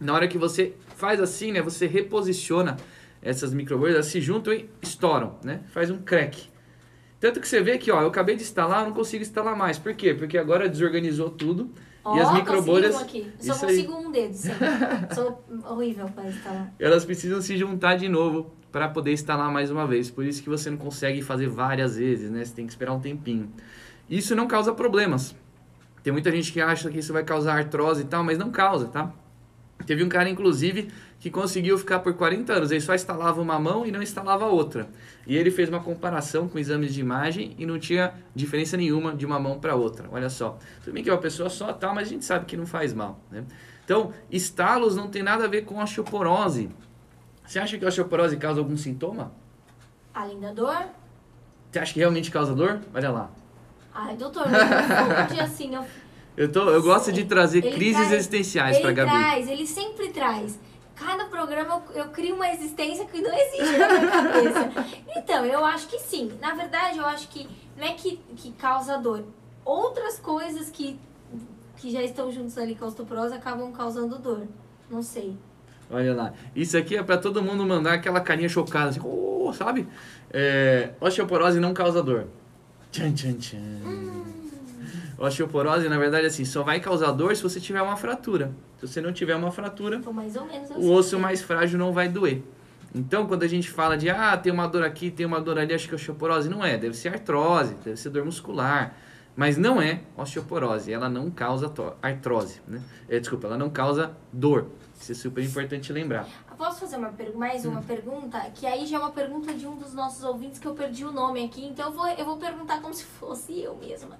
Na 0.00 0.12
hora 0.12 0.26
que 0.26 0.36
você 0.36 0.74
faz 0.96 1.20
assim, 1.20 1.52
né, 1.52 1.62
você 1.62 1.86
reposiciona 1.86 2.76
essas 3.22 3.54
microbolhas, 3.54 3.94
elas 3.94 4.06
se 4.06 4.20
juntam 4.20 4.52
e 4.52 4.68
estouram, 4.82 5.38
né? 5.44 5.60
Faz 5.72 5.90
um 5.90 5.98
crack. 5.98 6.48
Tanto 7.20 7.40
que 7.40 7.48
você 7.48 7.62
vê 7.62 7.78
que, 7.78 7.90
ó, 7.90 8.02
eu 8.02 8.08
acabei 8.08 8.36
de 8.36 8.42
instalar, 8.42 8.80
eu 8.80 8.86
não 8.88 8.94
consigo 8.94 9.22
instalar 9.22 9.56
mais. 9.56 9.78
Por 9.78 9.94
quê? 9.94 10.12
Porque 10.12 10.36
agora 10.36 10.68
desorganizou 10.68 11.30
tudo. 11.30 11.70
Oh, 12.04 12.16
e 12.16 12.20
as 12.20 12.34
microbolhas. 12.34 12.96
Aqui. 12.96 13.32
Eu 13.38 13.54
só 13.54 13.66
consigo 13.66 13.96
aí... 13.96 14.04
um 14.04 14.10
dedo, 14.10 14.34
sim. 14.34 14.50
Sou 15.14 15.42
horrível 15.70 16.06
para 16.08 16.28
instalar. 16.28 16.74
Elas 16.78 17.04
precisam 17.04 17.40
se 17.40 17.56
juntar 17.56 17.96
de 17.96 18.08
novo 18.10 18.54
para 18.74 18.88
poder 18.88 19.12
instalar 19.12 19.52
mais 19.52 19.70
uma 19.70 19.86
vez. 19.86 20.10
Por 20.10 20.24
isso 20.26 20.42
que 20.42 20.48
você 20.48 20.68
não 20.68 20.76
consegue 20.76 21.22
fazer 21.22 21.46
várias 21.46 21.96
vezes, 21.96 22.28
né? 22.28 22.44
Você 22.44 22.52
tem 22.52 22.66
que 22.66 22.72
esperar 22.72 22.92
um 22.92 22.98
tempinho. 22.98 23.48
Isso 24.10 24.34
não 24.34 24.48
causa 24.48 24.74
problemas. 24.74 25.32
Tem 26.02 26.12
muita 26.12 26.28
gente 26.32 26.52
que 26.52 26.60
acha 26.60 26.90
que 26.90 26.98
isso 26.98 27.12
vai 27.12 27.22
causar 27.22 27.56
artrose 27.56 28.02
e 28.02 28.04
tal, 28.04 28.24
mas 28.24 28.36
não 28.36 28.50
causa, 28.50 28.88
tá? 28.88 29.12
Teve 29.86 30.02
um 30.02 30.08
cara, 30.08 30.28
inclusive, 30.28 30.88
que 31.20 31.30
conseguiu 31.30 31.78
ficar 31.78 32.00
por 32.00 32.14
40 32.14 32.52
anos. 32.52 32.72
Ele 32.72 32.80
só 32.80 32.96
instalava 32.96 33.40
uma 33.40 33.60
mão 33.60 33.86
e 33.86 33.92
não 33.92 34.02
instalava 34.02 34.44
outra. 34.46 34.88
E 35.24 35.36
ele 35.36 35.52
fez 35.52 35.68
uma 35.68 35.78
comparação 35.78 36.48
com 36.48 36.58
exames 36.58 36.92
de 36.92 37.00
imagem 37.00 37.54
e 37.56 37.64
não 37.64 37.78
tinha 37.78 38.12
diferença 38.34 38.76
nenhuma 38.76 39.14
de 39.14 39.24
uma 39.24 39.38
mão 39.38 39.60
para 39.60 39.76
outra. 39.76 40.08
Olha 40.10 40.28
só. 40.28 40.58
Tudo 40.82 40.94
bem 40.94 41.04
que 41.04 41.08
é 41.08 41.12
uma 41.12 41.20
pessoa 41.20 41.48
só, 41.48 41.72
tá, 41.72 41.94
mas 41.94 42.08
a 42.08 42.10
gente 42.10 42.24
sabe 42.24 42.44
que 42.44 42.56
não 42.56 42.66
faz 42.66 42.92
mal. 42.92 43.20
Né? 43.30 43.44
Então, 43.84 44.12
estalos 44.32 44.96
não 44.96 45.06
tem 45.06 45.22
nada 45.22 45.44
a 45.44 45.46
ver 45.46 45.62
com 45.62 45.80
osteoporose. 45.80 46.70
Você 47.44 47.58
acha 47.58 47.78
que 47.78 47.84
a 47.84 47.88
osteoporose 47.88 48.36
causa 48.36 48.60
algum 48.60 48.76
sintoma? 48.76 49.32
Além 50.12 50.40
da 50.40 50.52
dor? 50.52 50.86
Você 51.70 51.78
acha 51.78 51.92
que 51.92 51.98
realmente 51.98 52.30
causa 52.30 52.54
dor? 52.54 52.80
Olha 52.94 53.10
lá. 53.10 53.30
Ai, 53.92 54.16
doutor, 54.16 54.46
não 54.48 55.26
dia 55.26 55.44
assim, 55.44 55.74
eu... 55.74 55.84
Eu, 56.36 56.50
tô, 56.50 56.68
eu 56.68 56.82
gosto 56.82 57.12
de 57.12 57.24
trazer 57.26 57.64
ele 57.64 57.76
crises 57.76 57.94
traz, 57.94 58.12
existenciais 58.12 58.80
para 58.80 58.90
Gabi. 58.90 59.08
Ele 59.08 59.22
traz, 59.22 59.48
ele 59.48 59.66
sempre 59.68 60.08
traz 60.08 60.58
cada 60.94 61.26
programa 61.26 61.82
eu, 61.90 62.02
eu, 62.02 62.08
crio 62.10 62.36
uma 62.36 62.48
existência 62.50 63.04
que 63.04 63.20
não 63.20 63.32
existe 63.32 63.76
na 63.76 63.88
minha 63.88 64.10
cabeça. 64.10 64.94
Então, 65.16 65.46
eu 65.46 65.64
acho 65.64 65.86
que 65.88 65.98
sim. 65.98 66.32
Na 66.40 66.54
verdade, 66.54 66.98
eu 66.98 67.06
acho 67.06 67.28
que 67.28 67.48
não 67.76 67.84
é 67.84 67.94
que, 67.94 68.16
que 68.36 68.52
causa 68.52 68.98
dor. 68.98 69.24
Outras 69.64 70.18
coisas 70.18 70.70
que, 70.70 70.98
que 71.76 71.90
já 71.90 72.02
estão 72.02 72.30
juntos 72.30 72.58
ali 72.58 72.74
com 72.74 72.84
a 72.84 72.88
osteoporose 72.88 73.34
acabam 73.34 73.72
causando 73.72 74.18
dor. 74.18 74.46
Não 74.90 75.02
sei. 75.02 75.36
Olha 75.90 76.14
lá. 76.14 76.32
Isso 76.54 76.76
aqui 76.76 76.96
é 76.96 77.02
para 77.02 77.18
todo 77.18 77.42
mundo 77.42 77.64
mandar 77.64 77.94
aquela 77.94 78.20
carinha 78.20 78.48
chocada, 78.48 78.90
assim, 78.90 79.00
oh, 79.02 79.52
sabe? 79.52 79.86
É, 80.32 80.90
osteoporose 81.00 81.60
não 81.60 81.74
causa 81.74 82.02
dor. 82.02 82.26
Tchan, 82.90 83.12
tchan, 83.12 83.34
tchan. 83.34 83.58
Hum. 83.58 84.24
Osteoporose, 85.18 85.88
na 85.88 85.98
verdade, 85.98 86.26
assim, 86.26 86.44
só 86.44 86.62
vai 86.62 86.80
causar 86.80 87.12
dor 87.12 87.34
se 87.36 87.42
você 87.42 87.60
tiver 87.60 87.80
uma 87.80 87.96
fratura. 87.96 88.52
Se 88.78 88.86
você 88.88 89.00
não 89.00 89.12
tiver 89.12 89.36
uma 89.36 89.50
fratura, 89.50 90.00
o 90.76 90.90
osso 90.90 91.18
mais 91.18 91.40
frágil 91.40 91.78
não 91.78 91.92
vai 91.92 92.08
doer. 92.08 92.42
Então, 92.94 93.26
quando 93.26 93.42
a 93.42 93.48
gente 93.48 93.70
fala 93.70 93.96
de, 93.96 94.08
ah, 94.08 94.36
tem 94.36 94.52
uma 94.52 94.66
dor 94.66 94.84
aqui, 94.84 95.10
tem 95.10 95.26
uma 95.26 95.40
dor 95.40 95.58
ali, 95.58 95.74
acho 95.74 95.88
que 95.88 95.94
é 95.94 95.96
osteoporose, 95.96 96.48
não 96.48 96.64
é. 96.64 96.76
Deve 96.76 96.94
ser 96.94 97.08
artrose, 97.08 97.74
deve 97.84 97.96
ser 97.96 98.10
dor 98.10 98.24
muscular. 98.24 98.96
Mas 99.36 99.56
não 99.56 99.82
é 99.82 100.00
osteoporose, 100.16 100.92
ela 100.92 101.08
não 101.08 101.28
causa 101.28 101.72
artrose, 102.00 102.60
né? 102.68 102.80
É, 103.08 103.18
desculpa, 103.18 103.48
ela 103.48 103.58
não 103.58 103.68
causa 103.68 104.12
dor. 104.32 104.68
Isso 105.04 105.12
é 105.12 105.14
super 105.14 105.44
importante 105.44 105.92
lembrar. 105.92 106.26
Posso 106.56 106.80
fazer 106.80 106.96
uma 106.96 107.12
mais 107.34 107.66
uma 107.66 107.80
hum. 107.80 107.82
pergunta? 107.82 108.40
Que 108.54 108.66
aí 108.66 108.86
já 108.86 108.96
é 108.96 109.00
uma 109.00 109.10
pergunta 109.10 109.52
de 109.52 109.66
um 109.66 109.76
dos 109.76 109.92
nossos 109.92 110.24
ouvintes 110.24 110.58
que 110.58 110.66
eu 110.66 110.74
perdi 110.74 111.04
o 111.04 111.12
nome 111.12 111.44
aqui, 111.44 111.66
então 111.66 111.86
eu 111.86 111.92
vou, 111.92 112.08
eu 112.08 112.24
vou 112.24 112.38
perguntar 112.38 112.80
como 112.80 112.94
se 112.94 113.04
fosse 113.04 113.60
eu 113.60 113.76
mesma. 113.76 114.18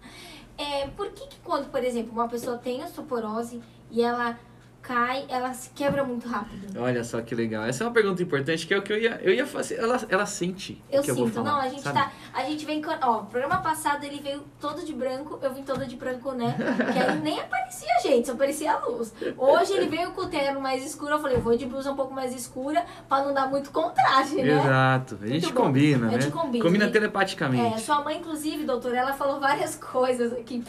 É, 0.58 0.86
por 0.88 1.10
que, 1.10 1.26
que 1.26 1.38
quando, 1.42 1.70
por 1.70 1.82
exemplo, 1.82 2.12
uma 2.12 2.28
pessoa 2.28 2.58
tem 2.58 2.84
osteoporose 2.84 3.62
e 3.90 4.02
ela 4.02 4.38
cai, 4.84 5.24
ela 5.30 5.52
se 5.54 5.70
quebra 5.70 6.04
muito 6.04 6.28
rápido. 6.28 6.78
Olha 6.78 7.02
só 7.02 7.20
que 7.22 7.34
legal. 7.34 7.64
Essa 7.64 7.82
é 7.82 7.86
uma 7.86 7.92
pergunta 7.92 8.22
importante 8.22 8.66
que 8.66 8.74
é 8.74 8.78
o 8.78 8.82
que 8.82 8.92
eu 8.92 8.98
ia, 8.98 9.18
eu 9.22 9.32
ia 9.32 9.46
fazer. 9.46 9.76
Ela, 9.76 9.98
ela 10.10 10.26
sente. 10.26 10.82
Eu 10.92 11.02
sinto. 11.02 11.20
Eu 11.20 11.28
falar, 11.28 11.52
não, 11.52 11.60
a 11.60 11.68
gente 11.68 11.82
sabe? 11.82 11.98
tá. 11.98 12.12
A 12.34 12.44
gente 12.44 12.66
vem. 12.66 12.82
Ó, 13.02 13.22
programa 13.22 13.62
passado 13.62 14.04
ele 14.04 14.20
veio 14.20 14.44
todo 14.60 14.84
de 14.84 14.92
branco, 14.92 15.38
eu 15.42 15.54
vim 15.54 15.62
toda 15.62 15.86
de 15.86 15.96
branco, 15.96 16.32
né? 16.32 16.54
Que 16.92 16.98
aí 16.98 17.18
nem 17.20 17.40
aparecia 17.40 17.98
gente, 18.02 18.26
só 18.26 18.34
aparecia 18.34 18.72
a 18.72 18.86
luz. 18.86 19.14
Hoje 19.38 19.72
ele 19.72 19.86
veio 19.86 20.10
com 20.10 20.22
o 20.22 20.26
terno 20.26 20.60
mais 20.60 20.84
escuro, 20.84 21.12
eu 21.12 21.20
falei, 21.20 21.38
vou 21.38 21.56
de 21.56 21.64
blusa 21.64 21.90
um 21.90 21.96
pouco 21.96 22.12
mais 22.12 22.34
escura 22.34 22.84
pra 23.08 23.24
não 23.24 23.32
dar 23.32 23.48
muito 23.48 23.70
contraste, 23.70 24.36
né? 24.36 24.60
Exato. 24.60 25.18
A 25.22 25.26
gente 25.26 25.52
combina, 25.52 26.08
né? 26.08 26.16
A 26.16 26.20
gente 26.20 26.32
combina. 26.32 26.64
Combina 26.64 26.88
telepaticamente. 26.90 27.74
É, 27.74 27.78
sua 27.78 28.02
mãe, 28.04 28.18
inclusive, 28.18 28.64
doutora, 28.64 28.98
ela 28.98 29.14
falou 29.14 29.40
várias 29.40 29.76
coisas 29.80 30.32
aqui. 30.34 30.62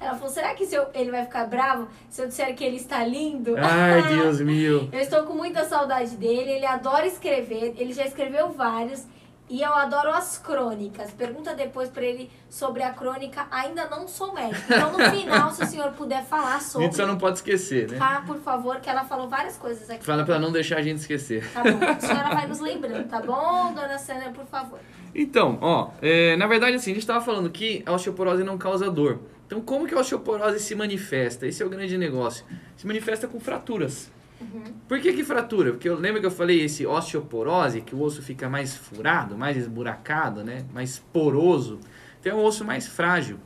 Ela 0.00 0.14
falou, 0.14 0.28
será 0.28 0.54
que 0.54 0.64
eu, 0.74 0.86
ele 0.94 1.10
vai 1.10 1.24
ficar 1.24 1.46
bravo 1.46 1.88
se 2.08 2.22
eu 2.22 2.26
disser 2.26 2.54
que 2.54 2.64
ele 2.64 2.76
está 2.76 3.04
lindo? 3.04 3.54
Ai, 3.58 4.02
Deus 4.16 4.40
meu. 4.40 4.88
eu 4.92 5.00
estou 5.00 5.24
com 5.24 5.34
muita 5.34 5.64
saudade 5.64 6.16
dele, 6.16 6.50
ele 6.52 6.66
adora 6.66 7.06
escrever, 7.06 7.74
ele 7.76 7.92
já 7.92 8.04
escreveu 8.04 8.50
vários. 8.50 9.04
E 9.48 9.62
eu 9.62 9.72
adoro 9.72 10.10
as 10.10 10.36
crônicas. 10.38 11.12
Pergunta 11.12 11.54
depois 11.54 11.88
para 11.88 12.02
ele 12.02 12.28
sobre 12.50 12.82
a 12.82 12.90
crônica. 12.90 13.46
Ainda 13.52 13.86
não 13.86 14.08
sou 14.08 14.34
médico. 14.34 14.60
Então, 14.68 14.90
no 14.90 14.98
final, 15.08 15.52
se 15.52 15.62
o 15.62 15.66
senhor 15.66 15.92
puder 15.92 16.24
falar 16.24 16.58
sobre. 16.66 16.86
A 16.86 16.90
gente 16.90 16.96
só 16.96 17.06
não 17.06 17.16
pode 17.16 17.36
esquecer, 17.36 17.88
né? 17.88 17.96
Tá, 17.96 18.24
por 18.26 18.40
favor, 18.40 18.80
que 18.80 18.90
ela 18.90 19.04
falou 19.04 19.28
várias 19.28 19.56
coisas 19.56 19.88
aqui. 19.88 20.04
Fala 20.04 20.24
para 20.24 20.40
não 20.40 20.50
deixar 20.50 20.78
a 20.78 20.82
gente 20.82 20.98
esquecer. 20.98 21.48
Tá 21.52 21.62
bom. 21.62 21.78
A 21.80 22.00
senhora 22.00 22.34
vai 22.34 22.48
nos 22.48 22.58
lembrando, 22.58 23.08
tá 23.08 23.20
bom, 23.20 23.72
dona 23.72 23.96
Sandra, 23.98 24.30
por 24.30 24.46
favor? 24.46 24.80
Então, 25.18 25.58
ó, 25.62 25.90
é, 26.02 26.36
na 26.36 26.46
verdade, 26.46 26.76
assim, 26.76 26.90
a 26.90 26.94
gente 26.94 27.02
estava 27.02 27.24
falando 27.24 27.48
que 27.48 27.82
a 27.86 27.92
osteoporose 27.92 28.44
não 28.44 28.58
causa 28.58 28.90
dor. 28.90 29.20
Então, 29.46 29.60
como 29.60 29.86
que 29.86 29.94
a 29.94 30.00
osteoporose 30.00 30.60
se 30.60 30.74
manifesta? 30.74 31.46
Esse 31.46 31.62
é 31.62 31.66
o 31.66 31.70
grande 31.70 31.96
negócio. 31.96 32.44
Se 32.76 32.86
manifesta 32.86 33.26
com 33.26 33.40
fraturas. 33.40 34.12
Uhum. 34.40 34.64
Por 34.86 35.00
que, 35.00 35.14
que 35.14 35.24
fratura? 35.24 35.70
Porque 35.70 35.88
eu 35.88 35.96
lembro 35.96 36.20
que 36.20 36.26
eu 36.26 36.30
falei 36.30 36.62
esse 36.62 36.86
osteoporose, 36.86 37.80
que 37.80 37.94
o 37.94 38.02
osso 38.02 38.20
fica 38.20 38.48
mais 38.48 38.76
furado, 38.76 39.38
mais 39.38 39.56
esburacado, 39.56 40.44
né? 40.44 40.66
mais 40.74 40.98
poroso. 40.98 41.80
Então 42.20 42.32
é 42.32 42.34
um 42.34 42.44
osso 42.44 42.64
mais 42.64 42.86
frágil. 42.86 43.38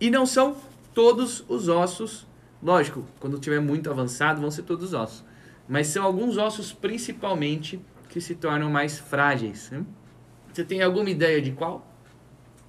E 0.00 0.10
não 0.10 0.24
são 0.24 0.56
todos 0.94 1.44
os 1.48 1.68
ossos 1.68 2.26
Lógico, 2.62 3.04
quando 3.20 3.38
tiver 3.38 3.60
muito 3.60 3.88
avançado, 3.90 4.40
vão 4.40 4.50
ser 4.50 4.62
todos 4.62 4.86
os 4.86 4.94
ossos. 4.94 5.24
Mas 5.68 5.88
são 5.88 6.04
alguns 6.04 6.36
ossos 6.36 6.72
principalmente 6.72 7.80
que 8.08 8.20
se 8.20 8.34
tornam 8.34 8.70
mais 8.70 8.98
frágeis. 8.98 9.70
né? 9.70 9.84
Você 10.52 10.64
tem 10.64 10.82
alguma 10.82 11.08
ideia 11.10 11.40
de 11.40 11.52
qual? 11.52 11.86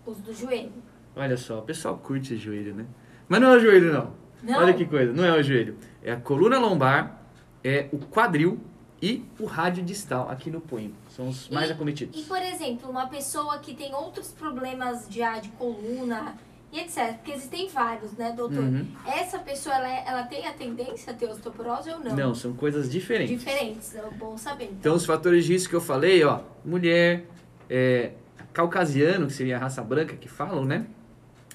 Os 0.05 0.17
do 0.17 0.33
joelho. 0.33 0.71
Olha 1.15 1.38
só, 1.38 1.59
o 1.59 1.62
pessoal 1.63 1.98
curte 1.98 2.36
joelho, 2.38 2.74
né? 2.74 2.86
Mas 3.27 3.41
não 3.41 3.53
é 3.53 3.57
o 3.57 3.59
joelho, 3.59 3.93
não. 3.93 4.13
Não? 4.41 4.59
Olha 4.59 4.74
que 4.74 4.86
coisa, 4.86 5.12
não 5.12 5.25
é 5.25 5.33
o 5.38 5.43
joelho. 5.43 5.75
É 6.03 6.13
a 6.13 6.17
coluna 6.17 6.57
lombar, 6.57 7.21
é 7.63 7.89
o 7.91 7.98
quadril 7.98 8.59
e 9.01 9.25
o 9.39 9.45
rádio 9.45 9.83
distal 9.83 10.29
aqui 10.29 10.50
no 10.50 10.62
punho. 10.62 10.93
São 11.09 11.27
os 11.29 11.50
mais 11.50 11.69
E- 11.69 11.74
acometidos. 11.74 12.19
E, 12.19 12.24
por 12.25 12.41
exemplo, 12.41 12.89
uma 12.89 13.07
pessoa 13.07 13.57
que 13.59 13.74
tem 13.74 13.93
outros 13.93 14.29
problemas 14.31 15.07
de, 15.09 15.21
ah, 15.21 15.39
de 15.39 15.50
coluna 15.50 16.36
e 16.71 16.79
etc. 16.79 17.15
Porque 17.15 17.31
existem 17.31 17.67
vários, 17.67 18.13
né, 18.13 18.31
doutor? 18.31 18.59
Uhum. 18.63 18.86
Essa 19.05 19.39
pessoa, 19.39 19.75
ela, 19.75 19.89
é- 19.89 20.03
ela 20.07 20.24
tem 20.24 20.48
a 20.48 20.53
tendência 20.53 21.12
a 21.12 21.15
ter 21.15 21.25
osteoporose 21.29 21.89
ou 21.89 22.00
não? 22.00 22.15
Não, 22.15 22.36
são 22.36 22.53
coisas 22.53 22.89
diferentes. 22.89 23.38
Diferentes, 23.38 23.93
é 23.95 24.01
bom 24.17 24.38
saber. 24.38 24.69
Então, 24.79 24.95
os 24.95 25.05
fatores 25.05 25.43
de 25.45 25.53
risco 25.53 25.69
que 25.71 25.75
eu 25.75 25.81
falei, 25.81 26.24
ó, 26.24 26.41
mulher, 26.63 27.25
é, 27.69 28.11
caucasiano, 28.51 29.27
que 29.27 29.33
seria 29.33 29.57
a 29.57 29.59
raça 29.59 29.83
branca 29.83 30.15
que 30.15 30.27
falam, 30.27 30.65
né? 30.65 30.85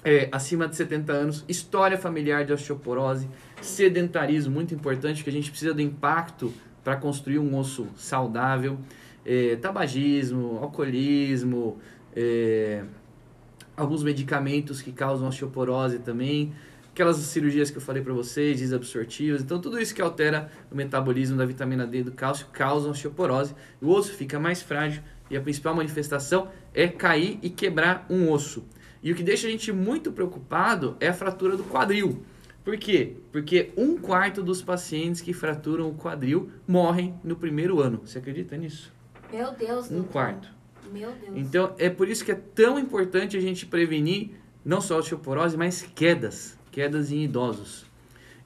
É, 0.03 0.29
acima 0.31 0.67
de 0.67 0.75
70 0.75 1.11
anos, 1.11 1.45
história 1.47 1.97
familiar 1.97 2.45
de 2.45 2.53
osteoporose, 2.53 3.27
sedentarismo, 3.61 4.53
muito 4.53 4.73
importante, 4.73 5.23
que 5.23 5.29
a 5.29 5.33
gente 5.33 5.49
precisa 5.49 5.73
do 5.73 5.81
impacto 5.81 6.53
para 6.83 6.95
construir 6.95 7.39
um 7.39 7.57
osso 7.57 7.87
saudável, 7.95 8.77
é, 9.25 9.55
tabagismo, 9.55 10.59
alcoolismo, 10.61 11.79
é, 12.15 12.83
alguns 13.75 14.03
medicamentos 14.03 14.81
que 14.81 14.91
causam 14.91 15.27
osteoporose 15.27 15.97
também, 15.99 16.53
aquelas 16.91 17.17
cirurgias 17.17 17.71
que 17.71 17.77
eu 17.77 17.81
falei 17.81 18.03
para 18.03 18.13
vocês, 18.13 18.59
desabsortivas, 18.59 19.41
então 19.41 19.59
tudo 19.59 19.79
isso 19.79 19.93
que 19.93 20.01
altera 20.01 20.51
o 20.71 20.75
metabolismo 20.75 21.35
da 21.35 21.45
vitamina 21.45 21.85
D 21.87 21.99
e 21.99 22.03
do 22.03 22.11
cálcio 22.11 22.45
causa 22.53 22.87
osteoporose, 22.87 23.55
o 23.81 23.89
osso 23.89 24.13
fica 24.13 24.39
mais 24.39 24.61
frágil 24.61 25.01
e 25.29 25.35
a 25.37 25.41
principal 25.41 25.75
manifestação 25.75 26.49
é 26.73 26.87
cair 26.87 27.39
e 27.41 27.49
quebrar 27.49 28.05
um 28.09 28.31
osso. 28.31 28.65
E 29.01 29.11
o 29.11 29.15
que 29.15 29.23
deixa 29.23 29.47
a 29.47 29.49
gente 29.51 29.71
muito 29.71 30.11
preocupado 30.11 30.95
é 30.99 31.07
a 31.07 31.13
fratura 31.13 31.55
do 31.55 31.63
quadril. 31.63 32.23
Por 32.63 32.75
quê? 32.77 33.13
Porque 33.31 33.71
um 33.77 33.97
quarto 33.97 34.41
dos 34.41 34.61
pacientes 34.61 35.21
que 35.21 35.33
fraturam 35.33 35.89
o 35.89 35.93
quadril 35.93 36.49
morrem 36.67 37.13
no 37.23 37.35
primeiro 37.35 37.79
ano. 37.79 38.01
Você 38.03 38.17
acredita 38.17 38.57
nisso? 38.57 38.91
Meu 39.31 39.51
Deus, 39.53 39.91
Um 39.91 39.95
doutor. 39.97 40.11
quarto. 40.11 40.47
Meu 40.91 41.11
Deus. 41.11 41.33
Então 41.35 41.75
é 41.77 41.89
por 41.89 42.07
isso 42.07 42.25
que 42.25 42.31
é 42.31 42.35
tão 42.55 42.79
importante 42.79 43.37
a 43.37 43.41
gente 43.41 43.65
prevenir 43.65 44.31
não 44.63 44.81
só 44.81 44.95
a 44.95 44.97
osteoporose, 44.97 45.55
mas 45.55 45.83
quedas, 45.93 46.57
quedas 46.71 47.11
em 47.11 47.23
idosos. 47.23 47.85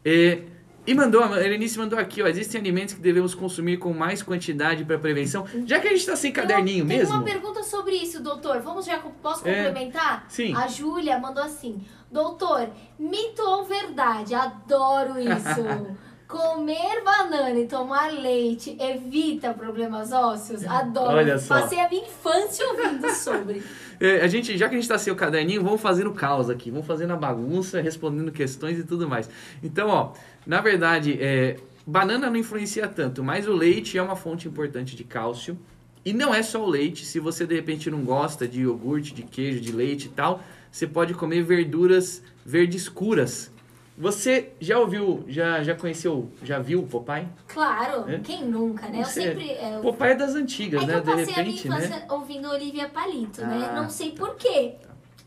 E, 0.03 0.43
e 0.89 0.95
mandou, 0.95 1.23
a 1.23 1.39
Erenice 1.39 1.77
mandou 1.77 1.99
aqui, 1.99 2.23
ó, 2.23 2.27
existem 2.27 2.59
alimentos 2.59 2.95
que 2.95 2.99
devemos 2.99 3.35
consumir 3.35 3.77
com 3.77 3.93
mais 3.93 4.23
quantidade 4.23 4.83
para 4.83 4.97
prevenção. 4.97 5.45
Já 5.65 5.79
que 5.79 5.87
a 5.87 5.91
gente 5.91 5.99
está 5.99 6.15
sem 6.15 6.31
caderninho 6.31 6.83
uma, 6.83 6.93
mesmo. 6.93 7.07
Tem 7.09 7.15
uma 7.15 7.23
pergunta 7.23 7.61
sobre 7.61 7.95
isso, 7.95 8.23
doutor. 8.23 8.59
Vamos 8.61 8.87
já, 8.87 8.97
posso 9.21 9.47
É. 9.47 9.65
complementar? 9.65 10.25
Sim. 10.27 10.55
A 10.55 10.67
Júlia 10.67 11.19
mandou 11.19 11.43
assim: 11.43 11.79
Doutor, 12.11 12.69
mito 12.97 13.41
ou 13.43 13.65
verdade? 13.65 14.33
Adoro 14.33 15.19
isso. 15.19 15.99
Comer 16.27 17.03
banana 17.03 17.59
e 17.59 17.65
tomar 17.65 18.11
leite 18.11 18.77
evita 18.79 19.51
problemas 19.51 20.11
ósseos? 20.11 20.63
Adoro. 20.63 21.17
Olha 21.17 21.39
só. 21.39 21.61
Passei 21.61 21.79
a 21.79 21.89
minha 21.89 22.03
infância 22.03 22.67
ouvindo 22.67 23.09
sobre. 23.11 23.63
É, 24.01 24.21
a 24.21 24.27
gente, 24.27 24.57
já 24.57 24.69
que 24.69 24.75
a 24.75 24.77
gente 24.77 24.85
está 24.85 24.97
sem 24.97 25.11
o 25.11 25.15
caderninho, 25.15 25.61
vamos 25.61 25.81
fazendo 25.81 26.13
caos 26.13 26.49
aqui, 26.49 26.71
vamos 26.71 26.87
fazendo 26.87 27.11
a 27.11 27.17
bagunça, 27.17 27.81
respondendo 27.81 28.31
questões 28.31 28.79
e 28.79 28.83
tudo 28.85 29.09
mais. 29.09 29.29
Então, 29.61 29.89
ó, 29.89 30.13
na 30.49 30.61
verdade, 30.61 31.15
é, 31.21 31.57
banana 31.85 32.27
não 32.27 32.35
influencia 32.35 32.87
tanto, 32.87 33.23
mas 33.23 33.47
o 33.47 33.53
leite 33.53 33.99
é 33.99 34.01
uma 34.01 34.15
fonte 34.15 34.47
importante 34.47 34.95
de 34.95 35.03
cálcio. 35.03 35.55
E 36.03 36.11
não 36.11 36.33
é 36.33 36.41
só 36.41 36.63
o 36.63 36.67
leite, 36.67 37.05
se 37.05 37.19
você 37.19 37.45
de 37.45 37.53
repente 37.53 37.87
não 37.91 38.01
gosta 38.03 38.47
de 38.47 38.61
iogurte, 38.61 39.13
de 39.13 39.21
queijo, 39.21 39.61
de 39.61 39.71
leite 39.71 40.07
e 40.07 40.09
tal, 40.09 40.41
você 40.71 40.87
pode 40.87 41.13
comer 41.13 41.43
verduras 41.43 42.23
verdes 42.43 42.81
escuras. 42.81 43.51
Você 43.95 44.53
já 44.59 44.79
ouviu, 44.79 45.23
já, 45.27 45.61
já 45.61 45.75
conheceu, 45.75 46.31
já 46.41 46.57
viu 46.57 46.79
o 46.79 46.87
Popeye? 46.87 47.27
Claro, 47.47 48.09
É? 48.09 48.17
quem 48.17 48.43
nunca, 48.45 48.87
né? 48.87 49.01
Eu 49.01 49.05
Você- 49.05 49.21
sempre. 49.21 49.51
É, 49.51 49.77
Popeye 49.83 50.11
é 50.13 50.15
das 50.15 50.33
antigas, 50.33 50.81
é 50.81 50.85
que 50.85 50.91
né? 50.91 50.97
eu 50.97 51.01
De 51.01 51.05
passei 51.05 51.21
a 51.21 51.25
minha 51.27 51.37
repente, 51.45 51.67
infância 51.67 51.89
né? 51.89 52.05
ouvindo 52.09 52.49
Olivia 52.49 52.89
Palito, 52.89 53.41
né? 53.41 53.67
Ah. 53.69 53.81
Não 53.81 53.89
sei 53.89 54.11
porquê. 54.13 54.75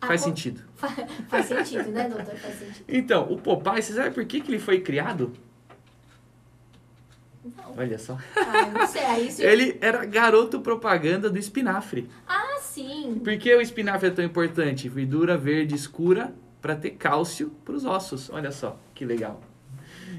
Faz 0.06 0.20
sentido. 0.20 0.60
Faz 1.28 1.46
sentido, 1.46 1.90
né, 1.90 2.08
doutor? 2.08 2.34
Faz 2.34 2.58
sentido. 2.58 2.84
Então, 2.88 3.32
o 3.32 3.38
Popeye, 3.38 3.82
você 3.82 3.92
sabe 3.92 4.10
por 4.10 4.24
que, 4.24 4.40
que 4.40 4.50
ele 4.50 4.58
foi 4.58 4.80
criado? 4.80 5.32
Não. 7.44 7.74
Olha 7.76 7.98
só. 7.98 8.18
Ah, 8.36 8.66
não 8.66 8.86
sei. 8.86 9.02
Aí 9.02 9.28
isso... 9.28 9.42
Ele 9.42 9.76
era 9.80 10.04
garoto 10.04 10.60
propaganda 10.60 11.30
do 11.30 11.38
espinafre. 11.38 12.08
Ah, 12.26 12.58
sim. 12.60 13.20
Por 13.22 13.36
que 13.38 13.54
o 13.54 13.60
espinafre 13.60 14.08
é 14.08 14.12
tão 14.12 14.24
importante? 14.24 14.88
Verdura 14.88 15.36
verde 15.36 15.74
escura 15.74 16.34
para 16.60 16.76
ter 16.76 16.90
cálcio 16.90 17.50
para 17.64 17.74
os 17.74 17.84
ossos. 17.84 18.30
Olha 18.30 18.52
só, 18.52 18.78
que 18.94 19.04
legal. 19.04 19.40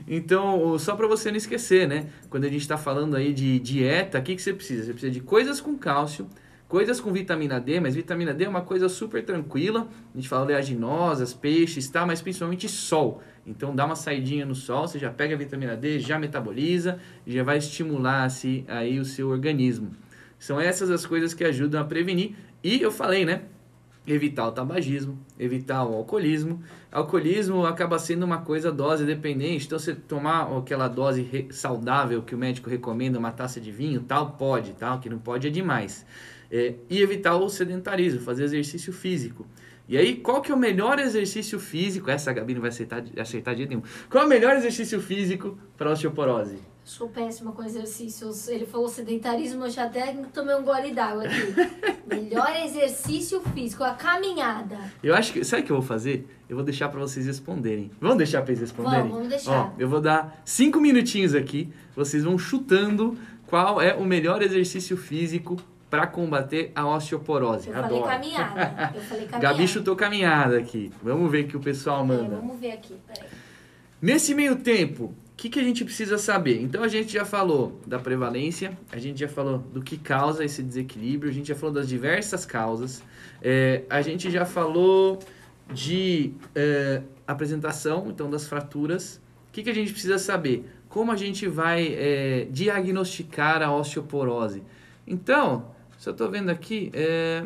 Então, 0.08 0.78
só 0.80 0.96
para 0.96 1.08
você 1.08 1.30
não 1.30 1.38
esquecer, 1.38 1.88
né? 1.88 2.10
Quando 2.30 2.44
a 2.44 2.50
gente 2.50 2.62
está 2.62 2.78
falando 2.78 3.16
aí 3.16 3.34
de 3.34 3.60
dieta, 3.60 4.20
o 4.20 4.22
que, 4.22 4.36
que 4.36 4.42
você 4.42 4.54
precisa? 4.54 4.86
Você 4.86 4.92
precisa 4.92 5.12
de 5.12 5.22
coisas 5.22 5.62
com 5.62 5.78
cálcio, 5.78 6.28
coisas 6.74 7.00
com 7.00 7.14
vitamina 7.14 7.60
D, 7.60 7.80
mas 7.80 7.94
vitamina 7.94 8.34
D 8.34 8.46
é 8.46 8.50
uma 8.50 8.64
coisa 8.64 8.90
super 8.90 9.24
tranquila. 9.24 9.88
A 10.12 10.18
gente 10.18 10.28
fala 10.28 10.46
oleaginosas, 10.46 11.32
peixes, 11.32 11.88
tá? 11.88 12.04
Mas 12.04 12.20
principalmente 12.20 12.68
sol. 12.68 13.22
Então, 13.46 13.76
dá 13.76 13.86
uma 13.86 13.96
saidinha 13.96 14.44
no 14.44 14.56
sol, 14.56 14.88
você 14.88 14.98
já 14.98 15.12
pega 15.12 15.36
a 15.36 15.38
vitamina 15.38 15.78
D, 15.78 16.00
já 16.00 16.18
metaboliza, 16.18 16.98
já 17.28 17.44
vai 17.44 17.60
estimular 17.60 18.24
assim, 18.24 18.66
aí 18.68 19.00
o 19.00 19.06
seu 19.06 19.30
organismo. 19.30 19.92
São 20.40 20.60
essas 20.60 20.90
as 20.90 21.06
coisas 21.06 21.32
que 21.36 21.44
ajudam 21.44 21.80
a 21.80 21.84
prevenir. 21.84 22.34
E 22.64 22.82
eu 22.82 22.92
falei, 22.92 23.24
né? 23.24 23.44
Evitar 24.08 24.48
o 24.48 24.52
tabagismo, 24.52 25.20
evitar 25.38 25.86
o 25.86 25.94
alcoolismo. 25.94 26.60
Alcoolismo 26.92 27.68
acaba 27.68 28.00
sendo 28.00 28.24
uma 28.24 28.40
coisa 28.40 28.72
dose 28.72 29.06
dependente. 29.06 29.68
Então, 29.68 29.78
você 29.78 29.94
tomar 29.94 30.52
aquela 30.58 30.88
dose 30.88 31.48
saudável 31.52 32.24
que 32.24 32.34
o 32.34 32.38
médico 32.38 32.68
recomenda, 32.68 33.20
uma 33.20 33.32
taça 33.32 33.62
de 33.62 33.72
vinho, 33.72 34.02
tal, 34.02 34.32
pode, 34.32 34.74
tal, 34.74 35.00
que 35.00 35.08
não 35.08 35.20
pode 35.20 35.46
é 35.46 35.52
demais. 35.52 36.04
É, 36.56 36.76
e 36.88 37.02
evitar 37.02 37.36
o 37.36 37.50
sedentarismo, 37.50 38.22
fazer 38.22 38.44
exercício 38.44 38.94
físico. 38.94 39.44
E 39.90 39.98
aí, 39.98 40.18
qual 40.18 40.40
que 40.40 40.52
é 40.52 40.56
o 40.56 40.58
melhor 40.58 41.00
exercício 41.00 41.60
físico? 41.60 42.12
Essa 42.12 42.30
a 42.30 42.34
Gabi 42.34 42.54
não 42.54 42.62
vai 42.62 42.70
aceitar, 42.70 43.04
aceitar 43.18 43.54
de 43.54 43.58
jeito 43.58 43.70
nenhum. 43.70 43.82
Qual 44.08 44.24
é 44.24 44.28
o 44.28 44.30
melhor 44.30 44.56
exercício 44.56 45.02
físico 45.02 45.58
para 45.76 45.90
osteoporose? 45.90 46.60
Sou 46.84 47.10
péssima 47.10 47.54
com 47.54 47.64
exercícios. 47.64 48.48
Ele 48.48 48.68
falou 48.68 48.88
sedentarismo, 48.88 49.66
eu 49.66 49.70
já 49.72 49.86
até 49.86 50.14
tomei 50.32 50.54
um 50.54 50.64
gole 50.64 50.94
d'água 50.94 51.24
aqui. 51.24 51.56
Melhor 52.06 52.56
exercício 52.64 53.42
físico, 53.42 53.84
a 53.84 53.94
caminhada. 53.96 54.78
Eu 55.02 55.16
acho 55.16 55.34
que. 55.34 55.44
Sabe 55.44 55.64
o 55.64 55.66
que 55.66 55.72
eu 55.72 55.78
vou 55.78 55.86
fazer? 55.86 56.28
Eu 56.48 56.58
vou 56.58 56.64
deixar 56.64 56.90
para 56.90 57.00
vocês 57.00 57.26
responderem. 57.26 57.90
Vamos 58.00 58.18
deixar 58.18 58.42
para 58.42 58.52
eles 58.52 58.62
responderem? 58.62 59.00
Vamos, 59.00 59.16
vamos 59.16 59.30
deixar. 59.30 59.74
Ó, 59.74 59.74
eu 59.80 59.90
vou 59.90 60.02
dar 60.02 60.42
cinco 60.46 60.80
minutinhos 60.80 61.34
aqui. 61.34 61.74
Vocês 61.96 62.26
vão 62.26 62.38
chutando 62.38 63.18
qual 63.48 63.82
é 63.82 63.94
o 63.96 64.06
melhor 64.06 64.42
exercício 64.42 64.98
físico 64.98 65.58
para 65.94 66.08
combater 66.08 66.72
a 66.74 66.88
osteoporose. 66.88 67.70
Eu 67.70 67.78
Adoro. 67.78 68.02
falei 68.02 68.18
caminhada. 68.18 68.94
Eu 68.96 69.02
falei 69.04 69.26
caminhada. 69.30 69.40
Gabi 69.54 69.68
chutou 69.68 69.96
caminhada 69.96 70.58
aqui. 70.58 70.92
Vamos 71.04 71.32
ver 71.32 71.46
o 71.46 71.48
que 71.48 71.56
o 71.56 71.60
pessoal 71.60 72.02
É, 72.02 72.08
manda. 72.08 72.36
vamos 72.38 72.60
ver 72.60 72.72
aqui, 72.72 72.96
peraí. 73.06 73.30
Nesse 74.02 74.34
meio 74.34 74.56
tempo, 74.56 75.04
o 75.04 75.16
que, 75.38 75.50
que 75.50 75.60
a 75.60 75.64
gente 75.64 75.86
precisa 75.86 76.18
saber? 76.18 76.60
Então 76.64 76.82
a 76.84 76.88
gente 76.88 77.14
já 77.14 77.24
falou 77.26 77.80
da 77.86 78.00
prevalência, 78.00 78.76
a 78.92 78.98
gente 78.98 79.20
já 79.20 79.28
falou 79.28 79.60
do 79.60 79.84
que 79.84 79.96
causa 79.96 80.44
esse 80.44 80.64
desequilíbrio, 80.64 81.30
a 81.30 81.34
gente 81.34 81.50
já 81.50 81.56
falou 81.56 81.76
das 81.76 81.88
diversas 81.88 82.44
causas, 82.44 83.04
é, 83.40 83.84
a 83.88 84.02
gente 84.02 84.32
já 84.32 84.46
falou 84.46 85.20
de 85.72 86.34
é, 86.56 87.04
apresentação, 87.28 88.08
então 88.10 88.32
das 88.32 88.48
fraturas. 88.48 89.22
O 89.50 89.52
que, 89.52 89.62
que 89.62 89.70
a 89.70 89.76
gente 89.76 89.92
precisa 89.92 90.18
saber? 90.18 90.68
Como 90.90 91.12
a 91.12 91.16
gente 91.16 91.48
vai 91.48 91.86
é, 91.96 92.48
diagnosticar 92.50 93.62
a 93.62 93.72
osteoporose? 93.72 94.64
Então, 95.06 95.72
se 96.04 96.10
eu 96.10 96.12
estou 96.12 96.30
vendo 96.30 96.50
aqui, 96.50 96.92
é, 96.94 97.46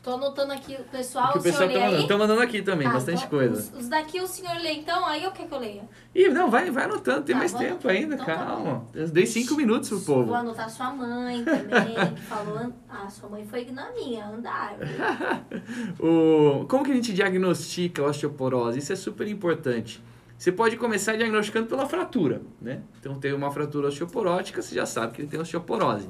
Tô 0.00 0.12
anotando 0.12 0.52
aqui 0.52 0.76
o 0.78 0.84
pessoal, 0.84 1.30
o 1.30 1.32
que 1.32 1.38
o 1.38 1.42
pessoal 1.42 1.68
lê 1.68 1.74
mandando. 1.74 1.96
aí? 1.96 2.02
Estão 2.02 2.18
mandando 2.18 2.40
aqui 2.40 2.62
também, 2.62 2.86
Tá, 2.86 2.92
bastante 2.94 3.18
então, 3.24 3.28
coisa. 3.30 3.54
Os, 3.54 3.80
os 3.82 3.88
daqui 3.88 4.20
o 4.20 4.26
senhor 4.28 4.54
lê 4.62 4.74
então, 4.74 5.04
aí 5.04 5.24
eu 5.24 5.32
quero 5.32 5.48
que 5.48 5.54
eu 5.56 5.58
leia. 5.58 5.82
Ih, 6.14 6.28
não, 6.28 6.48
vai, 6.48 6.70
vai 6.70 6.84
anotando, 6.84 7.22
tem 7.22 7.34
Tá, 7.34 7.40
mais 7.40 7.52
tempo 7.52 7.88
ainda, 7.88 8.14
Então 8.14 8.24
tá 8.24 8.36
calma. 8.36 8.86
Eu 8.94 9.08
dei 9.08 9.26
cinco 9.26 9.56
minutos 9.56 9.88
pro 9.88 10.00
povo. 10.02 10.26
Vou 10.26 10.36
anotar 10.36 10.70
sua 10.70 10.90
mãe 10.90 11.42
também, 11.42 11.96
que 12.14 12.20
falou... 12.22 12.72
Ah, 12.88 13.10
sua 13.10 13.28
mãe 13.28 13.44
foi 13.44 13.64
na 13.72 13.90
minha, 13.90 14.26
andar. 14.28 14.76
O, 15.98 16.64
como 16.68 16.84
que 16.84 16.92
a 16.92 16.94
gente 16.94 17.12
diagnostica 17.12 18.02
a 18.02 18.06
osteoporose? 18.06 18.78
Isso 18.78 18.92
é 18.92 18.96
super 18.96 19.26
importante. 19.26 20.00
Você 20.38 20.52
pode 20.52 20.76
começar 20.76 21.16
diagnosticando 21.16 21.66
pela 21.66 21.84
fratura, 21.86 22.42
né? 22.62 22.82
Então, 23.00 23.18
tem 23.18 23.32
uma 23.32 23.50
fratura 23.50 23.88
osteoporótica, 23.88 24.62
você 24.62 24.76
já 24.76 24.86
sabe 24.86 25.14
que 25.14 25.22
ele 25.22 25.28
tem 25.28 25.40
osteoporose. 25.40 26.08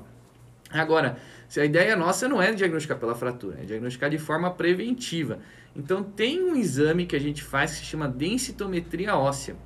Agora, 0.70 1.18
se 1.49 1.61
a 1.61 1.64
ideia 1.64 1.94
nossa 1.96 2.28
não 2.28 2.42
é 2.42 2.52
diagnosticar 2.52 2.99
pela 2.99 3.14
fratura, 3.14 3.58
é 3.61 3.64
diagnosticar 3.64 4.11
de 4.11 4.18
forma 4.18 4.50
preventiva. 4.50 5.38
Então, 5.75 6.02
tem 6.02 6.42
um 6.42 6.56
exame 6.56 7.06
que 7.06 7.14
a 7.14 7.20
gente 7.20 7.42
faz 7.42 7.73
que 7.73 7.78
se 7.78 7.85
chama 7.85 8.08
densitometria 8.08 9.16
óssea. 9.16 9.56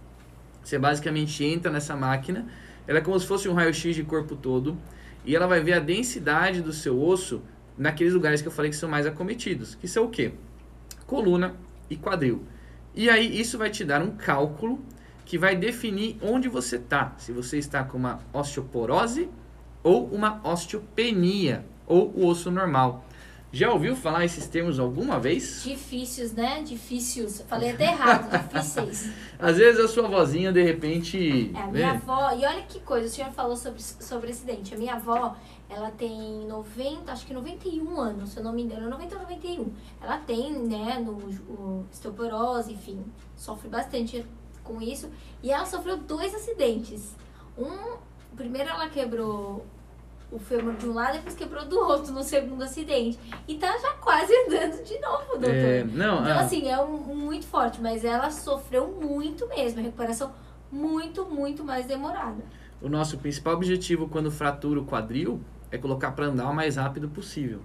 Você 0.63 0.79
basicamente 0.79 1.43
entra 1.43 1.73
nessa 1.73 1.97
máquina, 1.97 2.47
ela 2.87 2.99
é 2.99 3.03
como 3.03 3.19
se 3.19 3.27
fosse 3.27 3.49
um 3.49 3.55
raio-x 3.55 3.95
de 3.95 4.03
corpo 4.03 4.37
todo, 4.37 4.77
e 5.25 5.35
ela 5.35 5.47
vai 5.47 5.61
ver 5.61 5.75
a 5.75 5.79
densidade 5.79 6.61
do 6.61 6.73
seu 6.73 7.01
osso 7.01 7.43
naqueles 7.79 8.13
lugares 8.13 8.43
que 8.43 8.49
eu 8.49 8.53
falei 8.53 8.71
que 8.71 8.77
são 8.77 8.89
mais 8.89 9.07
acometidos, 9.07 9.75
que 9.75 9.89
são 9.89 10.05
o 10.05 10.11
quê? 10.11 10.33
Coluna 11.07 11.55
e 11.89 11.97
quadril. 11.97 12.45
E 12.95 13.09
aí 13.09 13.41
isso 13.41 13.57
vai 13.57 13.71
te 13.71 13.85
dar 13.85 14.03
um 14.03 14.11
cálculo 14.11 14.85
que 15.25 15.39
vai 15.39 15.55
definir 15.57 16.19
onde 16.21 16.49
você 16.49 16.77
está, 16.77 17.15
se 17.17 17.33
você 17.33 17.57
está 17.57 17.85
com 17.85 17.97
uma 17.97 18.19
osteoporose 18.33 19.29
ou 19.83 20.07
uma 20.07 20.41
osteopenia, 20.45 21.65
ou 21.87 22.11
o 22.15 22.27
osso 22.27 22.51
normal. 22.51 23.05
Já 23.53 23.73
ouviu 23.73 23.97
falar 23.97 24.25
esses 24.25 24.47
termos 24.47 24.79
alguma 24.79 25.19
vez? 25.19 25.65
Difíceis, 25.65 26.33
né? 26.33 26.63
Difíceis. 26.63 27.45
Falei 27.49 27.71
até 27.71 27.87
errado, 27.87 28.31
difíceis. 28.47 29.11
Às 29.41 29.57
vezes 29.57 29.85
a 29.85 29.89
sua 29.89 30.07
vozinha, 30.07 30.53
de 30.53 30.63
repente... 30.63 31.51
É, 31.53 31.59
a 31.59 31.67
minha 31.67 31.91
avó... 31.91 32.31
E 32.31 32.47
olha 32.47 32.63
que 32.63 32.79
coisa, 32.81 33.09
o 33.09 33.11
senhor 33.11 33.33
falou 33.33 33.57
sobre, 33.57 33.83
sobre 33.83 34.31
acidente. 34.31 34.73
A 34.73 34.79
minha 34.79 34.95
avó, 34.95 35.37
ela 35.69 35.91
tem 35.91 36.47
90, 36.47 37.11
acho 37.11 37.27
que 37.27 37.35
91 37.35 38.01
anos, 38.01 38.31
se 38.31 38.39
eu 38.39 38.45
não 38.45 38.53
me 38.53 38.63
engano. 38.63 38.89
90 38.89 39.17
ou 39.17 39.23
91. 39.23 39.73
Ela 40.01 40.19
tem, 40.19 40.53
né, 40.53 41.03
no, 41.05 41.15
o 41.15 41.87
osteoporose, 41.91 42.73
enfim. 42.73 43.05
Sofre 43.35 43.69
bastante 43.69 44.25
com 44.63 44.81
isso. 44.81 45.11
E 45.43 45.51
ela 45.51 45.67
sofreu 45.67 45.97
dois 45.97 46.33
acidentes. 46.33 47.17
Um... 47.59 48.10
Primeiro 48.37 48.71
ela 48.71 48.89
quebrou 48.89 49.67
o 50.33 50.39
fêmur 50.39 50.75
de 50.77 50.87
um 50.87 50.95
lado 50.95 51.15
e 51.15 51.19
depois 51.19 51.35
quebrou 51.35 51.65
do 51.65 51.79
outro 51.79 52.13
no 52.13 52.23
segundo 52.23 52.63
acidente. 52.63 53.19
E 53.49 53.57
tá 53.57 53.77
já 53.79 53.93
quase 53.95 54.33
andando 54.47 54.83
de 54.85 54.99
novo, 55.01 55.25
doutor. 55.33 55.49
É, 55.49 55.85
não, 55.85 56.21
então, 56.21 56.33
ah. 56.33 56.41
assim, 56.41 56.69
é 56.69 56.81
um, 56.81 56.99
muito 57.15 57.47
forte, 57.47 57.81
mas 57.81 58.05
ela 58.05 58.31
sofreu 58.31 58.89
muito 58.89 59.49
mesmo. 59.49 59.81
A 59.81 59.83
recuperação 59.83 60.33
muito, 60.71 61.25
muito 61.25 61.65
mais 61.65 61.87
demorada. 61.87 62.43
O 62.81 62.89
nosso 62.89 63.19
principal 63.19 63.55
objetivo 63.55 64.09
quando 64.09 64.31
fratura 64.31 64.81
o 64.81 64.85
quadril 64.85 65.41
é 65.71 65.77
colocar 65.77 66.13
para 66.13 66.27
andar 66.27 66.49
o 66.49 66.55
mais 66.55 66.77
rápido 66.77 67.09
possível. 67.09 67.61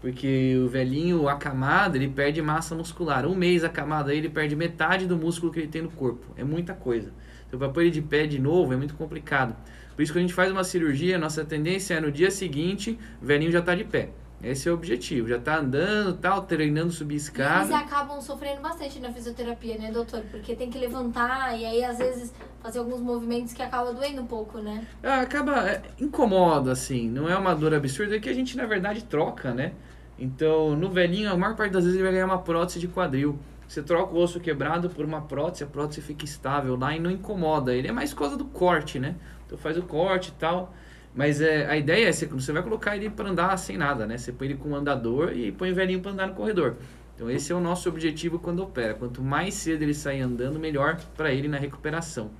Porque 0.00 0.56
o 0.64 0.66
velhinho 0.66 1.28
acamado, 1.28 1.96
ele 1.96 2.08
perde 2.08 2.40
massa 2.40 2.74
muscular. 2.74 3.26
Um 3.26 3.34
mês 3.34 3.62
acamado 3.62 4.10
aí, 4.10 4.16
ele 4.16 4.30
perde 4.30 4.56
metade 4.56 5.06
do 5.06 5.14
músculo 5.14 5.52
que 5.52 5.60
ele 5.60 5.68
tem 5.68 5.82
no 5.82 5.90
corpo. 5.90 6.26
É 6.36 6.42
muita 6.42 6.72
coisa. 6.72 7.12
Então, 7.46 7.58
para 7.58 7.68
pôr 7.68 7.82
ele 7.82 7.90
de 7.90 8.00
pé 8.00 8.26
de 8.26 8.38
novo 8.38 8.72
é 8.72 8.76
muito 8.76 8.94
complicado. 8.94 9.54
Por 9.94 10.02
isso 10.02 10.12
que 10.12 10.18
a 10.18 10.22
gente 10.22 10.34
faz 10.34 10.50
uma 10.50 10.64
cirurgia, 10.64 11.18
nossa 11.18 11.44
tendência 11.44 11.94
é 11.94 12.00
no 12.00 12.10
dia 12.10 12.30
seguinte, 12.30 12.98
o 13.20 13.26
velhinho 13.26 13.52
já 13.52 13.60
está 13.60 13.74
de 13.74 13.84
pé. 13.84 14.10
Esse 14.42 14.68
é 14.68 14.72
o 14.72 14.74
objetivo, 14.74 15.28
já 15.28 15.36
está 15.36 15.58
andando, 15.58 16.16
tal, 16.16 16.42
treinando 16.42 16.90
subir 16.90 17.16
escada. 17.16 17.64
Eles 17.66 17.74
acabam 17.74 18.18
sofrendo 18.22 18.62
bastante 18.62 18.98
na 18.98 19.12
fisioterapia, 19.12 19.76
né, 19.76 19.92
doutor? 19.92 20.22
Porque 20.30 20.56
tem 20.56 20.70
que 20.70 20.78
levantar 20.78 21.58
e 21.58 21.66
aí 21.66 21.84
às 21.84 21.98
vezes 21.98 22.32
fazer 22.62 22.78
alguns 22.78 23.00
movimentos 23.00 23.52
que 23.52 23.62
acaba 23.62 23.92
doendo 23.92 24.22
um 24.22 24.26
pouco, 24.26 24.58
né? 24.58 24.86
Ah, 25.02 25.20
acaba 25.20 25.68
é, 25.68 25.82
incomoda 26.00 26.72
assim, 26.72 27.10
não 27.10 27.28
é 27.28 27.36
uma 27.36 27.54
dor 27.54 27.74
absurda, 27.74 28.16
é 28.16 28.18
que 28.18 28.30
a 28.30 28.34
gente 28.34 28.56
na 28.56 28.64
verdade 28.64 29.04
troca, 29.04 29.52
né? 29.52 29.72
Então, 30.18 30.74
no 30.74 30.90
velhinho, 30.90 31.30
a 31.30 31.36
maior 31.36 31.54
parte 31.54 31.72
das 31.72 31.84
vezes 31.84 31.96
ele 31.96 32.04
vai 32.04 32.12
ganhar 32.12 32.26
uma 32.26 32.38
prótese 32.38 32.78
de 32.78 32.88
quadril. 32.88 33.38
Você 33.68 33.82
troca 33.82 34.14
o 34.14 34.18
osso 34.18 34.40
quebrado 34.40 34.90
por 34.90 35.04
uma 35.04 35.20
prótese, 35.20 35.64
a 35.64 35.66
prótese 35.66 36.00
fica 36.00 36.24
estável 36.24 36.76
lá 36.76 36.94
e 36.96 36.98
não 36.98 37.10
incomoda. 37.10 37.74
Ele 37.74 37.88
é 37.88 37.92
mais 37.92 38.12
coisa 38.12 38.36
do 38.36 38.44
corte, 38.44 38.98
né? 38.98 39.16
Então 39.50 39.58
faz 39.58 39.76
o 39.76 39.82
corte 39.82 40.28
e 40.28 40.32
tal. 40.32 40.72
Mas 41.12 41.40
é, 41.40 41.66
a 41.66 41.76
ideia 41.76 42.08
é, 42.08 42.12
você, 42.12 42.24
você 42.26 42.52
vai 42.52 42.62
colocar 42.62 42.96
ele 42.96 43.10
para 43.10 43.28
andar 43.28 43.56
sem 43.56 43.76
nada, 43.76 44.06
né? 44.06 44.16
Você 44.16 44.30
põe 44.30 44.46
ele 44.46 44.56
com 44.56 44.68
um 44.68 44.76
andador 44.76 45.32
e 45.36 45.50
põe 45.50 45.72
o 45.72 45.74
velhinho 45.74 46.00
para 46.00 46.12
andar 46.12 46.28
no 46.28 46.34
corredor. 46.34 46.76
Então 47.16 47.28
esse 47.28 47.50
é 47.50 47.54
o 47.54 47.60
nosso 47.60 47.88
objetivo 47.88 48.38
quando 48.38 48.62
opera. 48.62 48.94
Quanto 48.94 49.20
mais 49.20 49.54
cedo 49.54 49.82
ele 49.82 49.92
sair 49.92 50.20
andando, 50.20 50.60
melhor 50.60 51.00
para 51.16 51.32
ele 51.32 51.48
na 51.48 51.58
recuperação. 51.58 52.30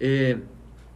É, 0.00 0.38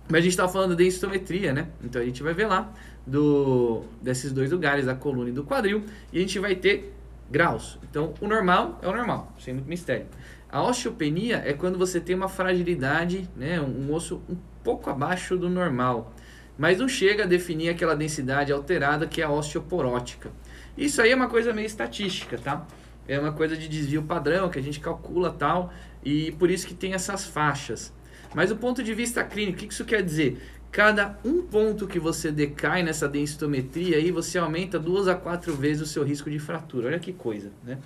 mas 0.09 0.18
a 0.18 0.20
gente 0.20 0.31
estava 0.31 0.52
falando 0.52 0.76
de 0.76 0.87
instometria, 0.87 1.52
né? 1.52 1.68
Então 1.83 2.00
a 2.00 2.05
gente 2.05 2.22
vai 2.22 2.35
ver 2.35 2.46
lá 2.46 2.72
do, 3.05 3.83
desses 4.00 4.33
dois 4.33 4.52
lugares, 4.52 4.87
da 4.87 4.94
coluna 4.94 5.28
e 5.28 5.33
do 5.33 5.42
quadril, 5.42 5.83
e 6.12 6.18
a 6.18 6.20
gente 6.20 6.38
vai 6.38 6.55
ter 6.55 6.91
graus. 7.33 7.79
Então 7.90 8.12
o 8.21 8.29
normal 8.29 8.79
é 8.83 8.87
o 8.87 8.92
normal, 8.92 9.35
sem 9.40 9.55
muito 9.55 9.68
mistério. 9.68 10.07
A 10.51 10.62
osteopenia 10.62 11.42
é 11.47 11.55
quando 11.55 11.79
você 11.79 11.99
tem 11.99 12.14
uma 12.14 12.29
fragilidade, 12.29 13.29
né? 13.35 13.59
um, 13.59 13.92
osso 13.92 14.23
um 14.29 14.37
pouco 14.62 14.90
abaixo 14.90 15.35
do 15.35 15.49
normal, 15.49 16.14
mas 16.59 16.79
não 16.79 16.87
chega 16.87 17.25
a 17.25 17.27
definir 17.27 17.71
aquela 17.71 17.97
densidade 17.97 18.53
alterada 18.53 19.07
que 19.07 19.23
é 19.23 19.25
a 19.25 19.31
osteoporótica. 19.31 20.31
Isso 20.77 21.01
aí 21.01 21.11
é 21.11 21.16
uma 21.16 21.29
coisa 21.29 21.55
meio 21.55 21.66
estatística, 21.66 22.37
tá? 22.37 22.66
É 23.09 23.18
uma 23.18 23.33
coisa 23.33 23.57
de 23.57 23.66
desvio 23.66 24.03
padrão 24.03 24.51
que 24.51 24.59
a 24.59 24.62
gente 24.62 24.79
calcula 24.79 25.33
tal, 25.33 25.73
e 26.05 26.33
por 26.33 26.51
isso 26.51 26.66
que 26.66 26.75
tem 26.75 26.92
essas 26.92 27.25
faixas. 27.25 27.92
Mas 28.35 28.51
do 28.51 28.57
ponto 28.57 28.83
de 28.83 28.95
vista 28.95 29.25
clínico, 29.25 29.59
o 29.59 29.61
que 29.61 29.73
isso 29.73 29.85
quer 29.85 30.03
dizer? 30.03 30.40
Cada 30.72 31.18
um 31.22 31.42
ponto 31.42 31.87
que 31.87 31.98
você 31.98 32.32
decai 32.32 32.82
nessa 32.82 33.06
densitometria, 33.06 33.98
aí 33.98 34.11
você 34.11 34.38
aumenta 34.38 34.78
duas 34.78 35.06
a 35.06 35.14
quatro 35.14 35.54
vezes 35.54 35.82
o 35.82 35.87
seu 35.87 36.02
risco 36.02 36.30
de 36.30 36.38
fratura. 36.38 36.88
Olha 36.88 36.98
que 36.98 37.12
coisa, 37.12 37.50
né? 37.62 37.76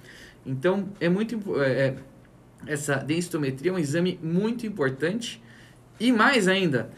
Então, 0.46 0.88
é 1.00 1.08
muito 1.08 1.60
é, 1.60 1.88
é 1.88 1.94
essa 2.66 2.94
densitometria 2.96 3.70
é 3.72 3.74
um 3.74 3.78
exame 3.78 4.18
muito 4.22 4.66
importante 4.66 5.42
e 5.98 6.12
mais 6.12 6.46
ainda, 6.48 6.90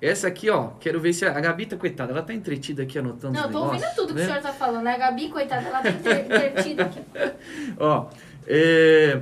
essa 0.00 0.28
aqui, 0.28 0.48
ó, 0.50 0.68
quero 0.80 1.00
ver 1.00 1.12
se 1.12 1.24
a, 1.26 1.36
a 1.36 1.40
Gabi 1.40 1.66
tá 1.66 1.76
coitada, 1.76 2.12
ela 2.12 2.22
tá 2.22 2.32
entretida 2.32 2.82
aqui 2.84 2.98
anotando 2.98 3.34
Não, 3.34 3.46
os 3.46 3.52
tô 3.52 3.58
negócios, 3.60 3.82
ouvindo 3.82 3.96
tudo 3.96 4.14
né? 4.14 4.20
que 4.20 4.26
o 4.26 4.30
senhor 4.30 4.42
tá 4.42 4.52
falando, 4.52 4.84
né? 4.84 4.94
A 4.94 4.98
Gabi, 4.98 5.28
coitada, 5.30 5.66
ela 5.66 5.82
tá 5.82 5.88
entre- 5.90 6.20
entretida 6.52 6.84
aqui. 6.84 7.00
Ó, 7.78 8.06
é, 8.46 9.20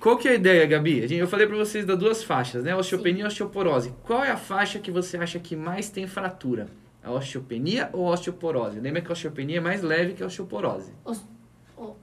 qual 0.00 0.16
que 0.16 0.28
é 0.28 0.32
a 0.32 0.34
ideia, 0.34 0.66
Gabi? 0.66 1.12
Eu 1.12 1.26
falei 1.28 1.46
pra 1.46 1.56
vocês 1.56 1.84
das 1.84 1.98
duas 1.98 2.22
faixas, 2.22 2.64
né? 2.64 2.74
Osteopenia 2.76 3.24
e 3.24 3.26
osteoporose. 3.26 3.92
Qual 4.04 4.24
é 4.24 4.30
a 4.30 4.36
faixa 4.36 4.78
que 4.78 4.90
você 4.90 5.16
acha 5.16 5.38
que 5.38 5.54
mais 5.56 5.88
tem 5.90 6.06
fratura? 6.06 6.68
A 7.02 7.10
osteopenia 7.12 7.88
ou 7.92 8.08
a 8.08 8.12
osteoporose? 8.12 8.80
Lembra 8.80 9.00
que 9.00 9.08
a 9.08 9.12
osteopenia 9.12 9.58
é 9.58 9.60
mais 9.60 9.82
leve 9.82 10.14
que 10.14 10.22
a 10.22 10.26
osteoporose. 10.26 10.92
Os- 11.04 11.24
oh. 11.76 11.94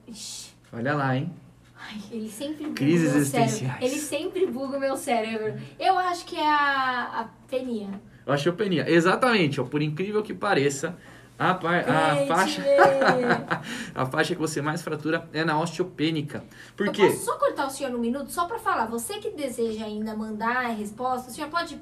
Olha 0.72 0.94
lá, 0.94 1.16
hein? 1.16 1.30
Ai, 1.76 1.98
ele 2.10 2.28
sempre 2.30 2.64
buga 2.64 2.74
Crises 2.76 3.12
meu 3.14 3.24
cérebro. 3.24 3.44
existenciais. 3.50 3.82
Ele 3.82 4.00
sempre 4.00 4.46
buga 4.46 4.76
o 4.78 4.80
meu 4.80 4.96
cérebro. 4.96 5.54
Eu 5.78 5.98
acho 5.98 6.24
que 6.24 6.36
é 6.36 6.46
a, 6.48 7.20
a 7.20 7.28
penia. 7.48 7.88
Osteopenia. 8.26 8.88
Exatamente, 8.90 9.60
ó, 9.60 9.64
por 9.64 9.82
incrível 9.82 10.22
que 10.22 10.32
pareça, 10.32 10.96
a, 11.38 11.54
par- 11.54 11.84
a 11.88 12.26
faixa 12.26 12.62
a 13.94 14.06
faixa 14.06 14.34
que 14.34 14.40
você 14.40 14.60
mais 14.62 14.82
fratura 14.82 15.28
é 15.32 15.44
na 15.44 15.58
osteopênica. 15.60 16.44
Por 16.76 16.86
Eu 16.86 16.92
quê? 16.92 17.06
posso 17.06 17.24
só 17.24 17.36
cortar 17.38 17.66
o 17.66 17.70
senhor 17.70 17.94
um 17.94 17.98
minuto, 17.98 18.30
só 18.30 18.46
pra 18.46 18.58
falar. 18.58 18.86
Você 18.86 19.14
que 19.18 19.30
deseja 19.30 19.84
ainda 19.84 20.14
mandar 20.16 20.66
a 20.66 20.68
resposta, 20.68 21.30
o 21.30 21.34
senhor 21.34 21.50
pode 21.50 21.80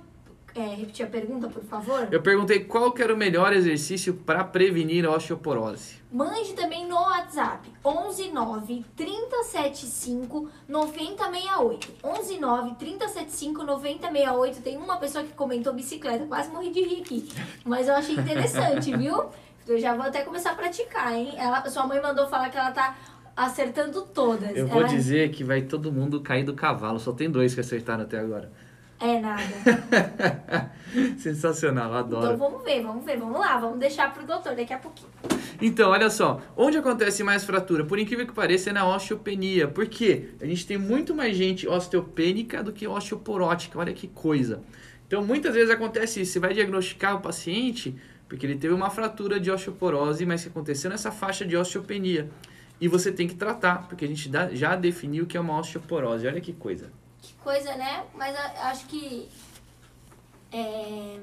é, 0.55 0.75
repetir 0.75 1.07
a 1.07 1.09
pergunta, 1.09 1.49
por 1.49 1.63
favor? 1.65 2.09
Eu 2.11 2.21
perguntei 2.23 2.61
qual 2.65 2.93
que 2.93 3.03
era 3.03 3.13
o 3.15 3.17
melhor 3.17 3.53
exercício 3.53 4.15
para 4.15 4.45
prevenir 4.45 5.05
a 5.07 5.11
osteoporose. 5.11 6.03
Mande 6.13 6.53
também 6.53 6.87
no 6.87 6.95
WhatsApp 6.97 7.71
119 7.83 8.85
3075 8.95 10.49
9068. 10.69 11.91
119 12.03 12.75
3075 12.77 13.63
9068. 13.65 14.61
Tem 14.63 14.77
uma 14.77 14.97
pessoa 14.99 15.25
que 15.25 15.33
comentou 15.33 15.73
bicicleta, 15.73 16.27
quase 16.27 16.51
morri 16.51 16.71
de 16.71 16.83
rir 16.83 17.01
aqui. 17.01 17.29
Mas 17.65 17.89
eu 17.89 17.95
achei 17.95 18.15
interessante, 18.15 18.95
viu? 18.97 19.25
Eu 19.67 19.79
já 19.79 19.95
vou 19.95 20.05
até 20.05 20.23
começar 20.23 20.51
a 20.51 20.55
praticar, 20.55 21.13
hein? 21.15 21.33
Ela, 21.37 21.69
sua 21.71 21.87
mãe 21.87 22.01
mandou 22.03 22.27
falar 22.29 22.51
que 22.51 22.59
ela 22.59 22.73
tá 22.73 22.97
acertando 23.37 24.03
todas. 24.03 24.55
Eu 24.57 24.67
vou 24.67 24.81
Ela- 24.81 24.89
dizer 24.89 25.31
que 25.31 25.43
vai 25.45 25.63
todo 25.63 25.91
mundo 25.93 26.21
cair 26.21 26.45
do 26.45 26.53
cavalo. 26.55 26.99
Só 26.99 27.13
tem 27.13 27.31
dois 27.31 27.55
que 27.55 27.61
acertaram 27.61 28.03
até 28.03 28.19
agora. 28.19 28.53
É 29.03 29.21
nada. 29.21 30.71
Sensacional, 31.19 31.93
adoro. 31.93 32.27
Então 32.27 32.37
vamos 32.37 32.63
ver, 32.65 32.83
vamos 32.83 33.05
ver, 33.05 33.19
vamos 33.19 33.41
lá, 33.41 33.59
vamos 33.59 33.79
deixar 33.79 34.13
pro 34.15 34.25
doutor 34.25 34.55
daqui 34.55 34.73
a 34.73 34.79
pouquinho. 34.79 35.11
Então, 35.61 35.91
olha 35.91 36.09
só, 36.09 36.41
onde 36.57 36.77
acontece 36.79 37.25
mais 37.25 37.45
fratura? 37.45 37.85
Por 37.85 37.99
incrível 37.99 38.27
que 38.27 38.33
pareça, 38.33 38.71
é 38.71 38.73
na 38.73 38.87
osteopenia. 38.87 39.67
Por 39.67 39.87
quê? 39.87 40.31
A 40.41 40.47
gente 40.47 40.67
tem 40.67 40.79
muito 40.79 41.15
mais 41.15 41.37
gente 41.37 41.67
osteopênica 41.67 42.63
do 42.63 42.73
que 42.73 42.87
osteoporótica. 42.87 43.79
Olha 43.79 43.93
que 43.93 44.07
coisa. 44.07 44.63
Então, 45.07 45.25
muitas 45.25 45.55
vezes 45.55 45.71
acontece 45.71 46.21
isso. 46.21 46.33
Você 46.33 46.39
vai 46.39 46.55
diagnosticar 46.55 47.17
o 47.17 47.21
paciente 47.21 47.97
porque 48.29 48.47
ele 48.47 48.57
teve 48.57 48.73
uma 48.73 48.89
fratura 48.89 49.39
de 49.39 49.51
osteoporose, 49.51 50.25
mas 50.25 50.43
que 50.43 50.49
aconteceu 50.49 50.91
nessa 50.91 51.13
faixa 51.13 51.45
de 51.45 51.55
osteopenia. 51.55 52.31
E 52.81 52.89
você 52.89 53.13
tem 53.13 53.29
que 53.29 53.35
tratar, 53.35 53.87
porque 53.87 54.07
a 54.07 54.09
gente 54.09 54.31
já 54.53 54.75
definiu 54.75 55.27
que 55.27 55.37
é 55.37 55.41
uma 55.41 55.59
osteoporose. 55.59 56.27
Olha 56.27 56.41
que 56.41 56.53
coisa. 56.53 56.91
Que 57.23 57.33
coisa, 57.35 57.75
né? 57.77 58.05
Mas 58.15 58.37
acho 58.37 58.87
que 58.87 59.31
é, 60.53 61.21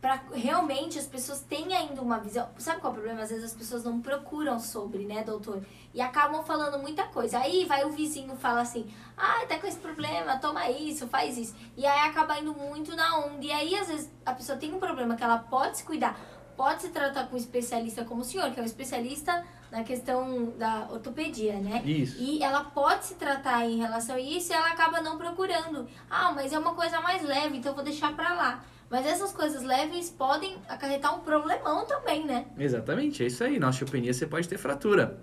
para 0.00 0.20
realmente 0.32 0.98
as 0.98 1.06
pessoas 1.06 1.40
têm 1.40 1.74
ainda 1.74 2.00
uma 2.00 2.18
visão. 2.18 2.48
Sabe 2.58 2.80
qual 2.80 2.92
é 2.92 2.96
o 2.96 2.98
problema? 2.98 3.22
Às 3.22 3.30
vezes 3.30 3.44
as 3.44 3.52
pessoas 3.52 3.84
não 3.84 4.00
procuram 4.00 4.58
sobre, 4.58 5.04
né, 5.04 5.22
doutor? 5.22 5.62
E 5.92 6.00
acabam 6.00 6.42
falando 6.44 6.78
muita 6.80 7.04
coisa. 7.04 7.38
Aí 7.38 7.64
vai 7.64 7.84
o 7.84 7.90
vizinho 7.90 8.36
fala 8.36 8.62
assim: 8.62 8.92
ah, 9.16 9.44
tá 9.48 9.58
com 9.58 9.66
esse 9.66 9.78
problema, 9.78 10.38
toma 10.38 10.70
isso, 10.70 11.06
faz 11.08 11.36
isso. 11.36 11.54
E 11.76 11.84
aí 11.84 12.08
acaba 12.08 12.38
indo 12.38 12.54
muito 12.54 12.96
na 12.96 13.18
onda. 13.18 13.44
E 13.44 13.52
aí, 13.52 13.76
às 13.76 13.88
vezes, 13.88 14.10
a 14.24 14.32
pessoa 14.32 14.56
tem 14.56 14.72
um 14.72 14.78
problema 14.78 15.14
que 15.14 15.22
ela 15.22 15.38
pode 15.38 15.78
se 15.78 15.84
cuidar, 15.84 16.18
pode 16.56 16.82
se 16.82 16.88
tratar 16.88 17.26
com 17.26 17.34
um 17.34 17.38
especialista 17.38 18.04
como 18.04 18.22
o 18.22 18.24
senhor, 18.24 18.50
que 18.52 18.60
é 18.60 18.62
um 18.62 18.66
especialista 18.66 19.44
na 19.72 19.82
questão 19.82 20.52
da 20.58 20.86
ortopedia, 20.92 21.54
né? 21.54 21.82
Isso. 21.82 22.18
E 22.20 22.42
ela 22.42 22.62
pode 22.62 23.06
se 23.06 23.14
tratar 23.14 23.64
em 23.64 23.78
relação 23.78 24.16
a 24.16 24.20
isso 24.20 24.52
e 24.52 24.54
ela 24.54 24.68
acaba 24.68 25.00
não 25.00 25.16
procurando. 25.16 25.88
Ah, 26.10 26.30
mas 26.34 26.52
é 26.52 26.58
uma 26.58 26.74
coisa 26.74 27.00
mais 27.00 27.24
leve, 27.24 27.56
então 27.56 27.72
eu 27.72 27.76
vou 27.76 27.82
deixar 27.82 28.14
pra 28.14 28.34
lá. 28.34 28.62
Mas 28.90 29.06
essas 29.06 29.32
coisas 29.32 29.62
leves 29.62 30.10
podem 30.10 30.58
acarretar 30.68 31.18
um 31.18 31.20
problemão 31.20 31.86
também, 31.86 32.26
né? 32.26 32.44
Exatamente, 32.58 33.24
é 33.24 33.26
isso 33.26 33.42
aí. 33.42 33.58
Na 33.58 33.70
osteopenia 33.70 34.12
você 34.12 34.26
pode 34.26 34.46
ter 34.46 34.58
fratura. 34.58 35.18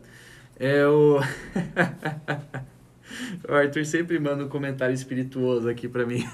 É 0.60 0.84
o. 0.88 1.20
o 3.48 3.54
Arthur 3.54 3.86
sempre 3.86 4.18
manda 4.18 4.44
um 4.44 4.50
comentário 4.50 4.96
espirituoso 4.96 5.70
aqui 5.70 5.88
pra 5.88 6.08
mim. 6.08 6.28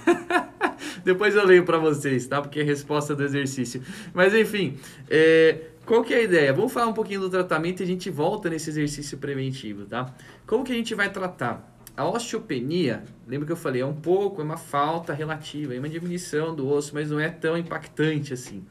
Depois 1.03 1.35
eu 1.35 1.45
leio 1.45 1.65
pra 1.65 1.77
vocês, 1.77 2.25
tá? 2.25 2.41
Porque 2.41 2.61
é 2.61 2.63
resposta 2.63 3.13
do 3.13 3.23
exercício. 3.23 3.83
Mas 4.13 4.33
enfim, 4.33 4.77
é, 5.09 5.71
qual 5.85 6.03
que 6.03 6.13
é 6.13 6.17
a 6.17 6.21
ideia? 6.21 6.53
Vamos 6.53 6.73
falar 6.73 6.87
um 6.87 6.93
pouquinho 6.93 7.21
do 7.21 7.29
tratamento 7.29 7.81
e 7.81 7.83
a 7.83 7.87
gente 7.87 8.09
volta 8.09 8.49
nesse 8.49 8.69
exercício 8.69 9.17
preventivo, 9.17 9.85
tá? 9.85 10.13
Como 10.45 10.63
que 10.63 10.71
a 10.71 10.75
gente 10.75 10.95
vai 10.95 11.11
tratar? 11.11 11.71
A 11.95 12.05
osteopenia, 12.09 13.03
lembra 13.25 13.45
que 13.45 13.51
eu 13.51 13.57
falei, 13.57 13.81
é 13.81 13.85
um 13.85 13.95
pouco, 13.95 14.41
é 14.41 14.43
uma 14.43 14.57
falta 14.57 15.13
relativa, 15.13 15.73
é 15.73 15.79
uma 15.79 15.87
diminuição 15.87 16.53
do 16.53 16.67
osso, 16.67 16.91
mas 16.93 17.09
não 17.09 17.19
é 17.19 17.29
tão 17.29 17.57
impactante 17.57 18.33
assim. 18.33 18.65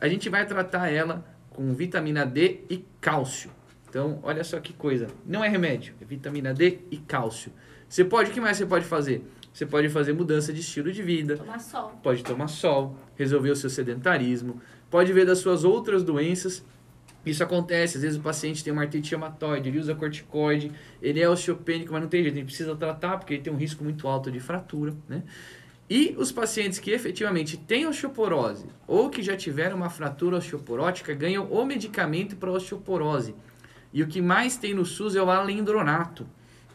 A 0.00 0.08
gente 0.08 0.28
vai 0.28 0.44
tratar 0.44 0.88
ela 0.88 1.24
com 1.50 1.72
vitamina 1.72 2.26
D 2.26 2.60
e 2.68 2.84
cálcio. 3.00 3.50
Então, 3.88 4.18
olha 4.22 4.42
só 4.42 4.58
que 4.58 4.72
coisa. 4.72 5.06
Não 5.24 5.44
é 5.44 5.48
remédio, 5.48 5.94
é 6.00 6.04
vitamina 6.04 6.52
D 6.52 6.80
e 6.90 6.96
cálcio. 6.96 7.52
Você 7.88 8.04
pode, 8.04 8.30
o 8.30 8.34
que 8.34 8.40
mais 8.40 8.56
você 8.56 8.66
pode 8.66 8.84
fazer? 8.84 9.24
Você 9.52 9.66
pode 9.66 9.88
fazer 9.88 10.12
mudança 10.12 10.52
de 10.52 10.60
estilo 10.60 10.92
de 10.92 11.02
vida. 11.02 11.36
Tomar 11.36 11.58
sol. 11.58 11.98
Pode 12.02 12.22
tomar 12.22 12.48
sol, 12.48 12.96
resolver 13.16 13.50
o 13.50 13.56
seu 13.56 13.70
sedentarismo, 13.70 14.60
pode 14.90 15.12
ver 15.12 15.26
das 15.26 15.38
suas 15.38 15.64
outras 15.64 16.02
doenças. 16.02 16.64
Isso 17.26 17.42
acontece, 17.42 17.96
às 17.96 18.02
vezes 18.02 18.18
o 18.18 18.22
paciente 18.22 18.64
tem 18.64 18.72
uma 18.72 18.82
artrite 18.82 19.10
reumatoide, 19.10 19.68
ele 19.68 19.78
usa 19.78 19.94
corticoide, 19.94 20.72
ele 21.02 21.20
é 21.20 21.28
osteopênico, 21.28 21.92
mas 21.92 22.02
não 22.02 22.08
tem 22.08 22.22
jeito, 22.22 22.36
ele 22.36 22.44
precisa 22.44 22.74
tratar 22.74 23.18
porque 23.18 23.34
ele 23.34 23.42
tem 23.42 23.52
um 23.52 23.56
risco 23.56 23.84
muito 23.84 24.06
alto 24.08 24.30
de 24.30 24.40
fratura, 24.40 24.94
né? 25.08 25.22
E 25.90 26.14
os 26.18 26.30
pacientes 26.30 26.78
que 26.78 26.90
efetivamente 26.90 27.56
têm 27.56 27.86
osteoporose 27.86 28.66
ou 28.86 29.08
que 29.08 29.22
já 29.22 29.36
tiveram 29.36 29.76
uma 29.76 29.88
fratura 29.88 30.36
osteoporótica 30.36 31.14
ganham 31.14 31.50
o 31.50 31.64
medicamento 31.64 32.36
para 32.36 32.50
osteoporose. 32.50 33.34
E 33.92 34.02
o 34.02 34.06
que 34.06 34.20
mais 34.20 34.58
tem 34.58 34.74
no 34.74 34.84
SUS 34.84 35.16
é 35.16 35.22
o 35.22 35.30
alendronato. 35.30 36.26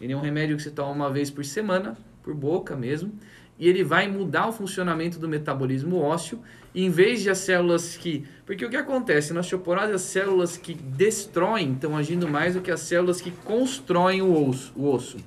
Ele 0.02 0.14
é 0.14 0.18
um 0.18 0.22
remédio 0.22 0.58
que 0.58 0.64
você 0.64 0.72
toma 0.72 0.92
uma 0.92 1.12
vez 1.12 1.30
por 1.30 1.46
semana, 1.46 1.96
por 2.24 2.34
boca 2.34 2.76
mesmo, 2.76 3.14
e 3.60 3.68
ele 3.68 3.84
vai 3.84 4.08
mudar 4.08 4.48
o 4.48 4.52
funcionamento 4.52 5.20
do 5.20 5.28
metabolismo 5.28 6.00
ósseo, 6.00 6.42
em 6.74 6.90
vez 6.90 7.22
de 7.22 7.30
as 7.30 7.38
células 7.38 7.96
que. 7.96 8.26
Porque 8.46 8.66
o 8.66 8.70
que 8.70 8.76
acontece? 8.76 9.32
Na 9.34 9.42
osteoporose, 9.42 9.92
as 9.92 10.02
células 10.02 10.58
que 10.58 10.74
destroem 10.74 11.74
estão 11.74 11.96
agindo 11.96 12.28
mais 12.28 12.56
do 12.56 12.62
que 12.62 12.72
as 12.72 12.80
células 12.80 13.22
que 13.22 13.30
constroem 13.30 14.22
o 14.22 14.50
osso. 14.50 14.74
O 14.76 14.90
osso. 14.90 15.18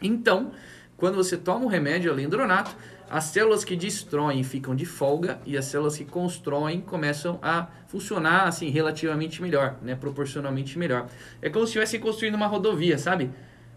Então, 0.00 0.52
quando 0.96 1.16
você 1.16 1.36
toma 1.36 1.64
o 1.64 1.68
remédio 1.68 2.12
alendronato, 2.12 2.76
as 3.08 3.24
células 3.24 3.64
que 3.64 3.76
destroem 3.76 4.42
ficam 4.42 4.74
de 4.74 4.84
folga 4.84 5.38
e 5.46 5.56
as 5.56 5.64
células 5.66 5.96
que 5.96 6.04
constroem 6.04 6.80
começam 6.80 7.38
a 7.40 7.68
funcionar 7.86 8.48
assim 8.48 8.68
relativamente 8.68 9.40
melhor, 9.40 9.76
né, 9.80 9.94
proporcionalmente 9.94 10.78
melhor. 10.78 11.06
É 11.40 11.48
como 11.48 11.64
se 11.66 11.70
estivesse 11.70 11.98
construindo 11.98 12.34
uma 12.34 12.46
rodovia, 12.46 12.98
sabe? 12.98 13.30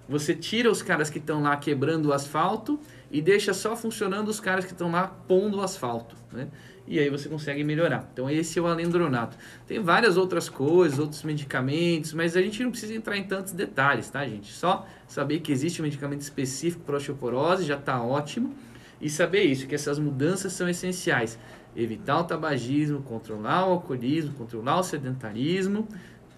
Você 0.09 0.33
tira 0.33 0.71
os 0.71 0.81
caras 0.81 1.07
que 1.07 1.19
estão 1.19 1.43
lá 1.43 1.55
quebrando 1.55 2.07
o 2.07 2.13
asfalto 2.13 2.79
e 3.11 3.21
deixa 3.21 3.53
só 3.53 3.75
funcionando 3.75 4.27
os 4.27 4.39
caras 4.39 4.65
que 4.65 4.71
estão 4.71 4.89
lá 4.89 5.07
pondo 5.07 5.57
o 5.57 5.61
asfalto, 5.61 6.15
né? 6.31 6.47
E 6.87 6.97
aí 6.97 7.07
você 7.11 7.29
consegue 7.29 7.63
melhorar. 7.63 8.09
Então 8.11 8.27
esse 8.27 8.57
é 8.57 8.61
o 8.61 8.65
alendronato. 8.65 9.37
Tem 9.67 9.79
várias 9.79 10.17
outras 10.17 10.49
coisas, 10.49 10.97
outros 10.97 11.21
medicamentos, 11.21 12.11
mas 12.13 12.35
a 12.35 12.41
gente 12.41 12.63
não 12.63 12.71
precisa 12.71 12.95
entrar 12.95 13.15
em 13.17 13.23
tantos 13.23 13.53
detalhes, 13.53 14.09
tá, 14.09 14.25
gente? 14.25 14.51
Só 14.51 14.87
saber 15.07 15.41
que 15.41 15.51
existe 15.51 15.79
um 15.79 15.85
medicamento 15.85 16.21
específico 16.21 16.83
para 16.83 16.97
osteoporose 16.97 17.63
já 17.63 17.75
está 17.75 18.01
ótimo 18.01 18.55
e 18.99 19.11
saber 19.11 19.43
isso, 19.43 19.67
que 19.67 19.75
essas 19.75 19.99
mudanças 19.99 20.53
são 20.53 20.67
essenciais. 20.67 21.37
Evitar 21.75 22.19
o 22.19 22.23
tabagismo, 22.23 23.03
controlar 23.03 23.67
o 23.67 23.73
alcoolismo, 23.73 24.33
controlar 24.33 24.79
o 24.79 24.83
sedentarismo 24.83 25.87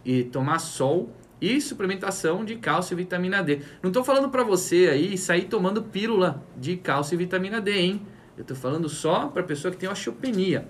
e 0.04 0.26
tomar 0.26 0.60
sol 0.60 1.10
e 1.42 1.60
suplementação 1.60 2.46
de 2.46 2.56
cálcio 2.56 2.94
e 2.94 2.98
vitamina 2.98 3.44
D. 3.44 3.62
Não 3.82 3.90
estou 3.90 4.04
falando 4.04 4.30
para 4.30 4.44
você 4.44 4.90
aí 4.92 5.18
sair 5.18 5.46
tomando 5.46 5.82
pílula 5.82 6.46
de 6.56 6.78
cálcio 6.78 7.16
e 7.16 7.18
vitamina 7.18 7.60
D, 7.60 7.72
hein? 7.72 8.08
Eu 8.38 8.44
estou 8.44 8.56
falando 8.56 8.88
só 8.88 9.28
para 9.28 9.42
pessoa 9.42 9.72
que 9.72 9.78
tem 9.78 9.90
osteopenia. 9.90 10.68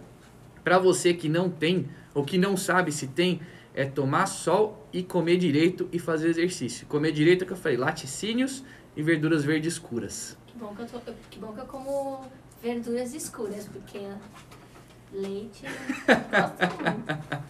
Para 0.63 0.79
você 0.79 1.13
que 1.13 1.27
não 1.27 1.49
tem 1.49 1.89
ou 2.13 2.23
que 2.23 2.37
não 2.37 2.55
sabe 2.55 2.91
se 2.91 3.07
tem, 3.07 3.41
é 3.73 3.85
tomar 3.85 4.25
sol 4.25 4.87
e 4.93 5.03
comer 5.03 5.37
direito 5.37 5.89
e 5.91 5.99
fazer 5.99 6.29
exercício. 6.29 6.87
Comer 6.87 7.11
direito 7.11 7.43
é 7.43 7.47
que 7.47 7.53
eu 7.53 7.57
falei, 7.57 7.77
laticínios 7.77 8.63
e 8.95 9.03
verduras 9.03 9.43
verdes 9.43 9.73
escuras. 9.73 10.37
Que 10.47 10.57
bom 10.57 10.73
que 10.75 10.81
eu, 10.81 10.87
tô, 10.87 11.13
que 11.29 11.39
bom 11.39 11.53
que 11.53 11.59
eu 11.59 11.65
como 11.65 12.21
verduras 12.61 13.13
escuras, 13.13 13.67
porque 13.67 13.99
leite 15.13 15.63
eu 15.65 16.15
gosto 16.15 16.83
muito. 16.83 17.41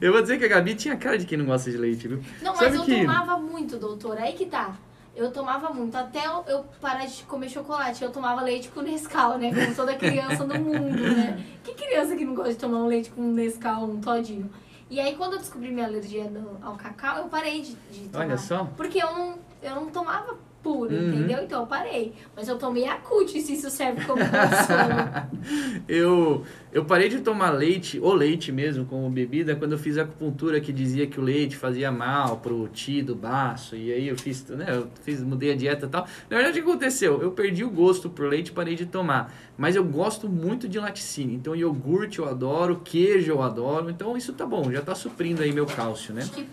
Eu 0.00 0.12
vou 0.12 0.20
dizer 0.22 0.38
que 0.38 0.44
a 0.44 0.48
Gabi 0.48 0.74
tinha 0.74 0.96
cara 0.96 1.18
de 1.18 1.24
quem 1.26 1.38
não 1.38 1.46
gosta 1.46 1.70
de 1.70 1.76
leite, 1.76 2.06
viu? 2.08 2.22
Não, 2.42 2.54
Sabe 2.54 2.66
mas 2.70 2.74
eu 2.76 2.84
que- 2.84 3.00
tomava 3.00 3.36
muito, 3.38 3.76
doutor. 3.78 4.18
Aí 4.18 4.32
que 4.34 4.46
tá. 4.46 4.74
Eu 5.14 5.30
tomava 5.30 5.70
muito. 5.72 5.94
Até 5.96 6.26
eu, 6.26 6.64
parar 6.80 7.04
de 7.06 7.22
comer 7.24 7.48
chocolate. 7.48 8.02
Eu 8.02 8.10
tomava 8.10 8.40
leite 8.42 8.68
com 8.70 8.80
Nescau, 8.82 9.38
né? 9.38 9.52
Como 9.54 9.74
toda 9.74 9.94
criança 9.94 10.44
do 10.44 10.58
mundo, 10.58 10.96
né? 10.96 11.44
Que 11.62 11.74
criança 11.74 12.16
que 12.16 12.24
não 12.24 12.34
gosta 12.34 12.52
de 12.52 12.58
tomar 12.58 12.78
um 12.78 12.86
leite 12.86 13.10
com 13.10 13.22
Nescau, 13.22 13.84
um 13.84 14.00
todinho? 14.00 14.50
E 14.90 14.98
aí, 15.00 15.14
quando 15.16 15.34
eu 15.34 15.38
descobri 15.38 15.70
minha 15.70 15.86
alergia 15.86 16.30
ao 16.62 16.76
cacau, 16.76 17.18
eu 17.18 17.24
parei 17.24 17.62
de, 17.62 17.74
de 17.90 18.08
tomar. 18.08 18.24
Olha 18.26 18.36
só. 18.38 18.64
Porque 18.76 19.02
eu 19.02 19.10
não, 19.12 19.38
eu 19.62 19.74
não 19.74 19.86
tomava 19.86 20.36
puro, 20.62 20.94
Uhum. 20.94 21.08
entendeu? 21.08 21.42
Então 21.42 21.60
eu 21.62 21.66
parei. 21.66 22.12
Mas 22.36 22.48
eu 22.48 22.56
tomei 22.58 22.84
Yakult, 22.84 23.30
se 23.30 23.52
isso 23.54 23.68
serve 23.70 24.04
como 24.04 24.20
consolo. 24.20 25.32
eu, 25.88 26.44
eu 26.72 26.84
parei 26.84 27.08
de 27.08 27.20
tomar 27.20 27.50
leite, 27.50 27.98
ou 28.00 28.14
leite 28.14 28.52
mesmo, 28.52 28.84
como 28.84 29.08
bebida, 29.10 29.56
quando 29.56 29.72
eu 29.72 29.78
fiz 29.78 29.98
acupuntura 29.98 30.60
que 30.60 30.72
dizia 30.72 31.06
que 31.06 31.18
o 31.18 31.22
leite 31.22 31.56
fazia 31.56 31.90
mal 31.90 32.38
pro 32.38 32.68
ti 32.68 33.02
do 33.02 33.14
baço. 33.14 33.76
E 33.76 33.92
aí 33.92 34.08
eu 34.08 34.16
fiz, 34.16 34.46
né, 34.48 34.66
eu 34.68 34.88
fiz, 35.02 35.22
mudei 35.22 35.52
a 35.52 35.56
dieta 35.56 35.86
e 35.86 35.88
tal. 35.88 36.06
Na 36.30 36.36
verdade, 36.36 36.60
o 36.60 36.64
que 36.64 36.70
aconteceu? 36.70 37.20
Eu 37.22 37.32
perdi 37.32 37.64
o 37.64 37.70
gosto 37.70 38.08
por 38.08 38.26
leite 38.28 38.48
e 38.48 38.52
parei 38.52 38.74
de 38.74 38.86
tomar. 38.86 39.32
Mas 39.56 39.76
eu 39.76 39.84
gosto 39.84 40.28
muito 40.28 40.68
de 40.68 40.78
laticínio. 40.78 41.34
Então, 41.36 41.54
iogurte 41.54 42.18
eu 42.18 42.28
adoro, 42.28 42.80
queijo 42.84 43.30
eu 43.32 43.42
adoro. 43.42 43.90
Então, 43.90 44.16
isso 44.16 44.32
tá 44.32 44.46
bom, 44.46 44.70
já 44.72 44.80
tá 44.80 44.94
suprindo 44.94 45.42
aí 45.42 45.52
meu 45.52 45.66
cálcio, 45.66 46.14
né? 46.14 46.22
Acho 46.22 46.32
que 46.32 46.46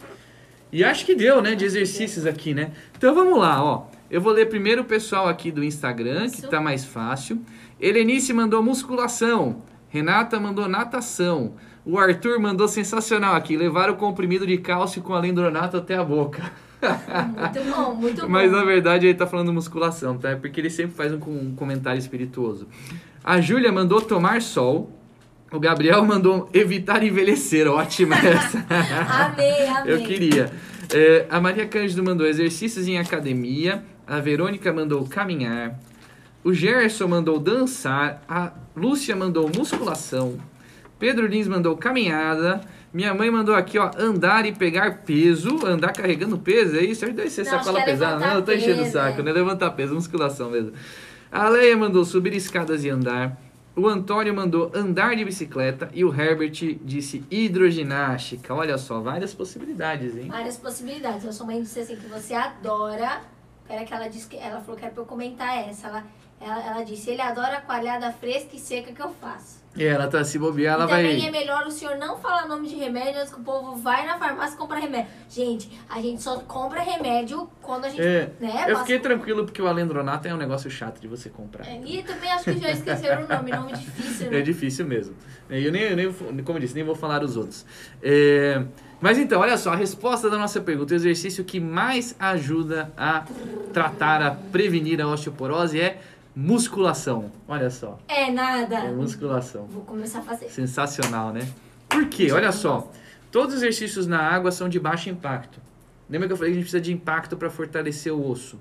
E 0.71 0.83
acho 0.83 1.05
que 1.05 1.15
deu, 1.15 1.41
né, 1.41 1.55
de 1.55 1.65
exercícios 1.65 2.25
aqui, 2.25 2.53
né? 2.53 2.71
Então 2.97 3.13
vamos 3.15 3.37
lá, 3.39 3.63
ó. 3.63 3.83
Eu 4.09 4.21
vou 4.21 4.31
ler 4.33 4.47
primeiro 4.47 4.81
o 4.81 4.85
pessoal 4.85 5.27
aqui 5.27 5.51
do 5.51 5.63
Instagram, 5.63 6.29
que 6.29 6.41
tá 6.43 6.59
mais 6.61 6.83
fácil. 6.85 7.41
Helenice 7.79 8.33
mandou 8.33 8.61
musculação. 8.61 9.61
Renata 9.89 10.39
mandou 10.39 10.67
natação. 10.67 11.53
O 11.85 11.97
Arthur 11.97 12.39
mandou 12.39 12.67
sensacional 12.67 13.35
aqui, 13.35 13.55
levar 13.57 13.89
o 13.89 13.95
comprimido 13.95 14.45
de 14.45 14.57
cálcio 14.57 15.01
com 15.01 15.13
alendronato 15.13 15.77
até 15.77 15.95
a 15.95 16.03
boca. 16.03 16.51
muito 16.81 17.75
bom, 17.75 17.95
muito 17.99 18.21
bom. 18.21 18.27
Mas 18.29 18.51
na 18.51 18.63
verdade 18.63 19.07
ele 19.07 19.17
tá 19.17 19.25
falando 19.25 19.51
musculação, 19.53 20.17
tá? 20.17 20.29
É 20.31 20.35
Porque 20.35 20.59
ele 20.61 20.69
sempre 20.69 20.95
faz 20.95 21.11
um, 21.13 21.19
com- 21.19 21.31
um 21.31 21.55
comentário 21.55 21.97
espirituoso. 21.99 22.67
A 23.23 23.41
Júlia 23.41 23.71
mandou 23.71 24.01
tomar 24.01 24.41
sol. 24.41 24.91
O 25.51 25.59
Gabriel 25.59 26.03
mandou 26.05 26.49
evitar 26.53 27.03
envelhecer. 27.03 27.67
Ótima 27.67 28.15
essa. 28.25 28.65
Amei, 28.69 29.67
amei. 29.67 29.93
Eu 29.93 29.99
queria. 29.99 30.51
É, 30.93 31.25
a 31.29 31.39
Maria 31.39 31.65
Cândido 31.65 32.03
mandou 32.03 32.27
exercícios 32.27 32.87
em 32.87 32.97
academia. 32.97 33.83
A 34.05 34.19
Verônica 34.19 34.71
mandou 34.71 35.05
caminhar. 35.05 35.79
O 36.43 36.53
Gerson 36.53 37.07
mandou 37.07 37.39
dançar. 37.39 38.23
A 38.27 38.51
Lúcia 38.75 39.15
mandou 39.15 39.49
musculação. 39.55 40.39
Pedro 40.99 41.27
Lins 41.27 41.47
mandou 41.47 41.75
caminhada. 41.77 42.61
Minha 42.91 43.13
mãe 43.13 43.29
mandou 43.29 43.53
aqui, 43.53 43.77
ó, 43.77 43.91
andar 43.97 44.45
e 44.45 44.51
pegar 44.51 45.03
peso. 45.05 45.65
Andar 45.65 45.93
carregando 45.93 46.37
peso, 46.37 46.75
é 46.75 46.83
isso? 46.83 47.05
Deve 47.05 47.29
ser 47.29 47.45
Não, 47.45 47.51
sacola 47.51 47.81
é 47.81 47.85
pesada. 47.85 48.19
Não, 48.19 48.35
eu 48.35 48.41
tô 48.41 48.51
enchendo 48.51 48.81
o 48.81 48.85
saco, 48.85 49.21
é. 49.21 49.23
né? 49.23 49.31
Levantar 49.31 49.71
peso, 49.71 49.93
musculação 49.93 50.49
mesmo. 50.49 50.73
A 51.31 51.47
Leia 51.47 51.77
mandou 51.77 52.03
subir 52.03 52.33
escadas 52.33 52.83
e 52.83 52.89
andar. 52.89 53.37
O 53.75 53.87
Antônio 53.87 54.33
mandou 54.33 54.71
andar 54.73 55.15
de 55.15 55.23
bicicleta. 55.23 55.89
E 55.93 56.03
o 56.03 56.13
Herbert 56.13 56.79
disse 56.83 57.23
hidroginástica. 57.29 58.53
Olha 58.53 58.77
só, 58.77 58.99
várias 58.99 59.33
possibilidades, 59.33 60.17
hein? 60.17 60.27
Várias 60.27 60.57
possibilidades. 60.57 61.25
A 61.25 61.31
sua 61.31 61.45
mãe 61.45 61.61
disse 61.61 61.79
assim 61.79 61.95
que 61.95 62.07
você 62.07 62.33
adora. 62.33 63.21
Pera 63.67 63.85
que 63.85 63.93
ela 63.93 64.07
disse 64.07 64.27
que 64.27 64.37
ela 64.37 64.59
falou 64.61 64.75
que 64.75 64.83
era 64.83 64.93
pra 64.93 65.03
eu 65.03 65.07
comentar 65.07 65.57
essa. 65.57 65.87
Ela, 65.87 66.03
ela, 66.41 66.65
ela 66.65 66.83
disse, 66.83 67.09
ele 67.09 67.21
adora 67.21 67.57
a 67.57 67.61
coalhada 67.61 68.11
fresca 68.11 68.55
e 68.55 68.59
seca 68.59 68.91
que 68.91 69.01
eu 69.01 69.09
faço. 69.11 69.58
E 69.75 69.83
ela 69.85 70.07
tá 70.07 70.23
se 70.23 70.37
bobear, 70.39 70.73
ela 70.73 70.85
e 70.85 70.87
também 70.87 71.19
vai. 71.19 71.27
é 71.27 71.31
melhor 71.31 71.65
o 71.67 71.71
senhor 71.71 71.95
não 71.97 72.17
falar 72.17 72.47
nome 72.47 72.67
de 72.67 72.75
remédio 72.75 73.19
antes 73.21 73.31
que 73.33 73.39
o 73.39 73.43
povo 73.43 73.75
vai 73.75 74.05
na 74.05 74.17
farmácia 74.17 74.55
e 74.55 74.57
compra 74.57 74.79
remédio. 74.79 75.07
Gente, 75.29 75.69
a 75.87 76.01
gente 76.01 76.21
só 76.21 76.39
compra 76.39 76.81
remédio 76.81 77.47
quando 77.61 77.85
a 77.85 77.89
gente. 77.89 78.01
É, 78.01 78.31
né, 78.39 78.63
eu 78.63 78.69
passa- 78.73 78.79
fiquei 78.79 78.99
tranquilo 78.99 79.45
porque 79.45 79.61
o 79.61 79.67
alendronato 79.67 80.27
é 80.27 80.33
um 80.33 80.37
negócio 80.37 80.69
chato 80.71 80.99
de 80.99 81.07
você 81.07 81.29
comprar. 81.29 81.67
É, 81.67 81.79
E 81.85 82.01
também 82.03 82.31
acho 82.31 82.45
que 82.45 82.57
já 82.59 82.71
esqueceram 82.71 83.23
o 83.23 83.27
nome, 83.27 83.51
nome 83.51 83.73
difícil, 83.73 84.31
né? 84.31 84.39
É 84.39 84.41
difícil 84.41 84.85
mesmo. 84.87 85.15
Eu 85.49 85.71
nem, 85.71 85.83
eu 85.83 85.95
nem, 85.95 86.11
como 86.43 86.57
eu 86.57 86.61
disse, 86.61 86.73
nem 86.75 86.83
vou 86.83 86.95
falar 86.95 87.23
os 87.23 87.37
outros. 87.37 87.65
É, 88.01 88.63
Mas 88.99 89.17
então, 89.17 89.39
olha 89.39 89.55
só, 89.57 89.71
a 89.71 89.75
resposta 89.75 90.29
da 90.29 90.37
nossa 90.37 90.59
pergunta, 90.59 90.93
o 90.93 90.95
exercício 90.95 91.43
que 91.45 91.59
mais 91.59 92.15
ajuda 92.19 92.91
a 92.97 93.23
tratar, 93.71 94.21
a 94.21 94.31
prevenir 94.31 94.99
a 94.99 95.07
osteoporose 95.07 95.79
é 95.79 96.01
musculação. 96.35 97.31
Olha 97.47 97.69
só, 97.69 97.99
É 98.07 98.31
nada. 98.31 98.75
é 98.75 98.91
musculação. 98.91 99.65
Vou 99.65 99.83
começar 99.83 100.19
a 100.19 100.21
fazer. 100.21 100.49
Sensacional, 100.49 101.33
né? 101.33 101.47
Por 101.87 102.07
quê? 102.07 102.31
Olha 102.31 102.51
só, 102.51 102.91
todos 103.31 103.55
os 103.55 103.61
exercícios 103.61 104.07
na 104.07 104.19
água 104.19 104.51
são 104.51 104.69
de 104.69 104.79
baixo 104.79 105.09
impacto. 105.09 105.59
Lembra 106.09 106.27
que 106.27 106.33
eu 106.33 106.37
falei 106.37 106.51
que 106.51 106.57
a 106.57 106.61
gente 106.61 106.69
precisa 106.69 106.81
de 106.81 106.93
impacto 106.93 107.37
para 107.37 107.49
fortalecer 107.49 108.13
o 108.13 108.27
osso? 108.29 108.59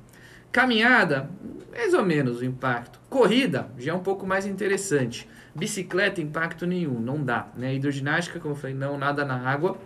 Caminhada, 0.50 1.31
mais 1.70 1.92
ou 1.94 2.04
menos 2.04 2.40
o 2.40 2.44
impacto. 2.44 2.98
Corrida, 3.09 3.68
já 3.78 3.92
é 3.92 3.94
um 3.94 4.00
pouco 4.00 4.26
mais 4.26 4.46
interessante. 4.46 5.28
Bicicleta, 5.54 6.20
impacto 6.20 6.66
nenhum, 6.66 7.00
não 7.00 7.22
dá. 7.22 7.48
Né? 7.57 7.74
Hidroginástica, 7.74 8.40
como 8.40 8.54
eu 8.54 8.59
falei, 8.59 8.74
não, 8.74 8.96
nada 8.98 9.24
na 9.24 9.37
água. 9.48 9.76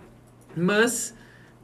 Mas 0.55 1.15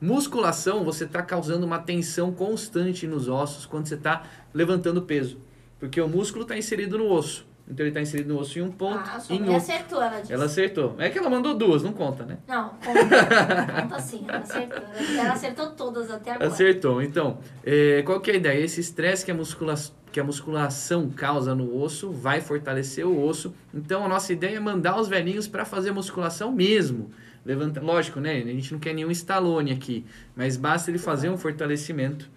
musculação, 0.01 0.83
você 0.83 1.03
está 1.03 1.21
causando 1.21 1.65
uma 1.65 1.79
tensão 1.79 2.31
constante 2.31 3.05
nos 3.07 3.27
ossos 3.27 3.65
quando 3.65 3.87
você 3.87 3.95
está 3.95 4.23
levantando 4.53 5.01
peso. 5.01 5.37
Porque 5.79 5.99
o 6.01 6.07
músculo 6.07 6.43
está 6.43 6.57
inserido 6.57 6.97
no 6.97 7.09
osso. 7.09 7.47
Então 7.71 7.83
ele 7.85 7.89
está 7.91 8.01
inserido 8.01 8.33
no 8.33 8.39
osso 8.39 8.57
em 8.57 8.63
um 8.63 8.71
ponto, 8.71 8.97
Ah, 8.97 9.19
sua 9.19 9.35
em 9.35 9.41
outro. 9.41 9.55
acertou, 9.57 10.01
ela 10.01 10.19
disse. 10.19 10.33
Ela 10.33 10.45
acertou. 10.45 10.95
É 10.97 11.09
que 11.09 11.19
ela 11.19 11.29
mandou 11.29 11.53
duas, 11.55 11.83
não 11.83 11.93
conta, 11.93 12.25
né? 12.25 12.39
Não, 12.47 12.69
conta. 12.69 13.81
conta 13.83 13.99
sim, 13.99 14.25
ela 14.27 14.39
acertou. 14.39 14.83
Ela 15.19 15.33
acertou 15.33 15.71
todas 15.71 16.09
até 16.09 16.31
agora. 16.31 16.47
Acertou. 16.47 16.99
Então, 17.01 17.37
é, 17.63 18.01
qual 18.01 18.19
que 18.19 18.31
é 18.31 18.33
a 18.33 18.37
ideia? 18.37 18.59
Esse 18.63 18.81
estresse 18.81 19.23
que, 19.23 19.29
a 19.29 19.35
muscula 19.35 19.75
que 20.11 20.19
a 20.19 20.23
musculação 20.23 21.11
causa 21.11 21.53
no 21.53 21.79
osso 21.79 22.11
vai 22.11 22.41
fortalecer 22.41 23.05
o 23.05 23.23
osso. 23.23 23.53
Então, 23.71 24.03
a 24.03 24.07
nossa 24.07 24.33
ideia 24.33 24.57
é 24.57 24.59
mandar 24.59 24.99
os 24.99 25.07
velhinhos 25.07 25.47
para 25.47 25.63
fazer 25.63 25.91
musculação 25.91 26.51
mesmo. 26.51 27.11
Levanta, 27.45 27.79
lógico, 27.79 28.19
né? 28.19 28.33
A 28.41 28.45
gente 28.47 28.71
não 28.73 28.79
quer 28.79 28.93
nenhum 28.93 29.11
Stallone 29.11 29.71
aqui, 29.71 30.03
mas 30.35 30.57
basta 30.57 30.89
ele 30.89 30.97
fazer 30.97 31.29
um 31.29 31.37
fortalecimento. 31.37 32.27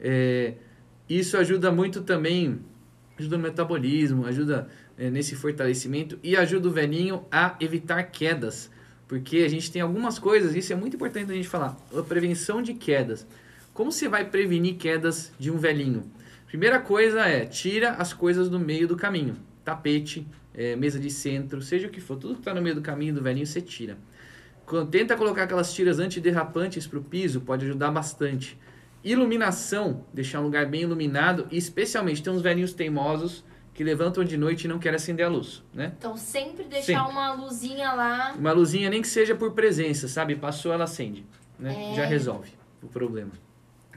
É, 0.00 0.54
isso 1.08 1.36
ajuda 1.36 1.70
muito 1.70 2.02
também, 2.02 2.58
ajuda 3.20 3.36
no 3.36 3.42
metabolismo, 3.42 4.26
ajuda 4.26 4.68
é, 4.98 5.10
nesse 5.10 5.36
fortalecimento 5.36 6.18
e 6.22 6.36
ajuda 6.36 6.68
o 6.68 6.70
velhinho 6.72 7.24
a 7.30 7.56
evitar 7.60 8.02
quedas. 8.04 8.70
Porque 9.06 9.38
a 9.38 9.48
gente 9.48 9.70
tem 9.70 9.82
algumas 9.82 10.18
coisas, 10.18 10.54
isso 10.54 10.72
é 10.72 10.76
muito 10.76 10.96
importante 10.96 11.30
a 11.30 11.34
gente 11.34 11.48
falar, 11.48 11.76
a 11.96 12.02
prevenção 12.02 12.62
de 12.62 12.74
quedas. 12.74 13.26
Como 13.72 13.90
você 13.90 14.08
vai 14.08 14.24
prevenir 14.24 14.76
quedas 14.76 15.32
de 15.38 15.50
um 15.50 15.58
velhinho? 15.58 16.10
Primeira 16.46 16.80
coisa 16.80 17.26
é, 17.26 17.44
tira 17.44 17.92
as 17.92 18.12
coisas 18.12 18.48
do 18.48 18.58
meio 18.58 18.86
do 18.88 18.96
caminho. 18.96 19.36
Tapete, 19.64 20.26
é, 20.54 20.74
mesa 20.76 20.98
de 20.98 21.10
centro, 21.10 21.62
seja 21.62 21.88
o 21.88 21.90
que 21.90 22.00
for, 22.00 22.16
tudo 22.16 22.34
que 22.34 22.40
está 22.40 22.54
no 22.54 22.60
meio 22.60 22.74
do 22.74 22.82
caminho 22.82 23.14
do 23.14 23.22
velhinho 23.22 23.46
você 23.46 23.60
tira. 23.60 23.96
Quando 24.66 24.90
tenta 24.90 25.16
colocar 25.16 25.44
aquelas 25.44 25.72
tiras 25.72 25.98
antiderrapantes 25.98 26.86
para 26.86 26.98
o 26.98 27.02
piso, 27.02 27.40
pode 27.40 27.64
ajudar 27.64 27.90
bastante. 27.90 28.56
Iluminação, 29.02 30.04
deixar 30.12 30.40
um 30.40 30.44
lugar 30.44 30.66
bem 30.66 30.82
iluminado, 30.82 31.46
e 31.50 31.56
especialmente 31.56 32.22
tem 32.22 32.32
uns 32.32 32.42
velhinhos 32.42 32.72
teimosos 32.72 33.44
que 33.72 33.82
levantam 33.82 34.22
de 34.22 34.36
noite 34.36 34.64
e 34.64 34.68
não 34.68 34.78
querem 34.78 34.96
acender 34.96 35.24
a 35.24 35.28
luz, 35.28 35.62
né? 35.72 35.92
Então 35.98 36.16
sempre 36.16 36.64
deixar 36.64 36.98
Sempre. 36.98 37.12
uma 37.12 37.32
luzinha 37.32 37.92
lá. 37.92 38.34
Uma 38.38 38.52
luzinha 38.52 38.90
nem 38.90 39.00
que 39.00 39.08
seja 39.08 39.34
por 39.34 39.52
presença, 39.52 40.06
sabe? 40.06 40.36
Passou, 40.36 40.72
ela 40.72 40.84
acende, 40.84 41.24
né? 41.58 41.92
É. 41.92 41.94
Já 41.94 42.04
resolve 42.04 42.50
o 42.82 42.88
problema. 42.88 43.32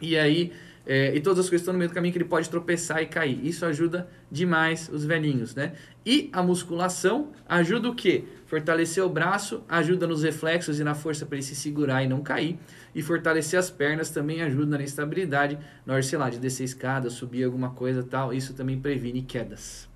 E 0.01 0.17
aí, 0.17 0.53
é, 0.85 1.15
e 1.15 1.21
todas 1.21 1.39
as 1.39 1.49
coisas 1.49 1.61
estão 1.61 1.73
no 1.73 1.79
meio 1.79 1.89
do 1.89 1.93
caminho 1.93 2.11
que 2.11 2.17
ele 2.17 2.25
pode 2.25 2.49
tropeçar 2.49 3.01
e 3.01 3.05
cair. 3.05 3.39
Isso 3.45 3.65
ajuda 3.65 4.09
demais 4.29 4.89
os 4.89 5.05
velhinhos, 5.05 5.55
né? 5.55 5.73
E 6.05 6.29
a 6.33 6.43
musculação 6.43 7.31
ajuda 7.47 7.89
o 7.89 7.95
quê? 7.95 8.25
Fortalecer 8.45 9.03
o 9.03 9.09
braço, 9.09 9.63
ajuda 9.69 10.05
nos 10.05 10.23
reflexos 10.23 10.79
e 10.79 10.83
na 10.83 10.93
força 10.93 11.25
para 11.25 11.37
ele 11.37 11.43
se 11.43 11.55
segurar 11.55 12.03
e 12.03 12.07
não 12.07 12.21
cair. 12.21 12.59
E 12.93 13.01
fortalecer 13.01 13.57
as 13.57 13.69
pernas 13.71 14.09
também 14.09 14.41
ajuda 14.41 14.77
na 14.77 14.83
estabilidade, 14.83 15.57
na 15.85 15.93
hora, 15.93 16.03
sei 16.03 16.19
lá, 16.19 16.29
de 16.29 16.37
descer 16.37 16.65
escada, 16.65 17.09
subir 17.09 17.43
alguma 17.45 17.69
coisa 17.69 18.01
e 18.01 18.03
tal. 18.03 18.33
Isso 18.33 18.53
também 18.53 18.79
previne 18.79 19.21
quedas. 19.21 19.87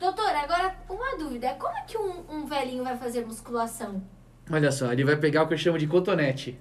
Doutora, 0.00 0.40
agora 0.40 0.76
uma 0.90 1.16
dúvida. 1.16 1.54
Como 1.54 1.76
é 1.76 1.82
que 1.82 1.96
um, 1.96 2.24
um 2.28 2.44
velhinho 2.44 2.82
vai 2.82 2.96
fazer 2.96 3.24
musculação? 3.24 4.02
Olha 4.50 4.70
só, 4.70 4.92
ele 4.92 5.04
vai 5.04 5.16
pegar 5.16 5.44
o 5.44 5.46
que 5.46 5.54
eu 5.54 5.58
chamo 5.58 5.78
de 5.78 5.86
cotonete. 5.86 6.58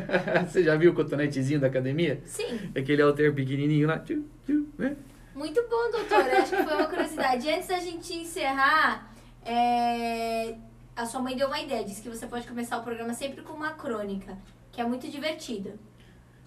Você 0.46 0.62
já 0.62 0.76
viu 0.76 0.92
o 0.92 0.94
cotonetezinho 0.94 1.60
da 1.60 1.66
academia? 1.66 2.20
Sim. 2.24 2.58
Aquele 2.76 3.02
alter 3.02 3.34
pequenininho 3.34 3.86
lá. 3.88 3.98
tchu, 3.98 4.24
tchu, 4.46 4.66
né? 4.78 4.96
Muito 5.34 5.60
bom, 5.68 5.90
doutora. 5.90 6.42
Acho 6.42 6.56
que 6.56 6.62
foi 6.62 6.74
uma 6.74 6.86
curiosidade. 6.86 7.50
Antes 7.50 7.68
da 7.68 7.78
gente 7.78 8.14
encerrar, 8.14 9.12
é, 9.44 10.54
a 10.94 11.04
sua 11.06 11.20
mãe 11.20 11.36
deu 11.36 11.48
uma 11.48 11.60
ideia. 11.60 11.84
Disse 11.84 12.02
que 12.02 12.08
você 12.08 12.26
pode 12.26 12.46
começar 12.46 12.78
o 12.78 12.82
programa 12.82 13.12
sempre 13.14 13.42
com 13.42 13.52
uma 13.52 13.72
crônica, 13.72 14.36
que 14.70 14.80
é 14.80 14.84
muito 14.84 15.08
divertida. 15.10 15.74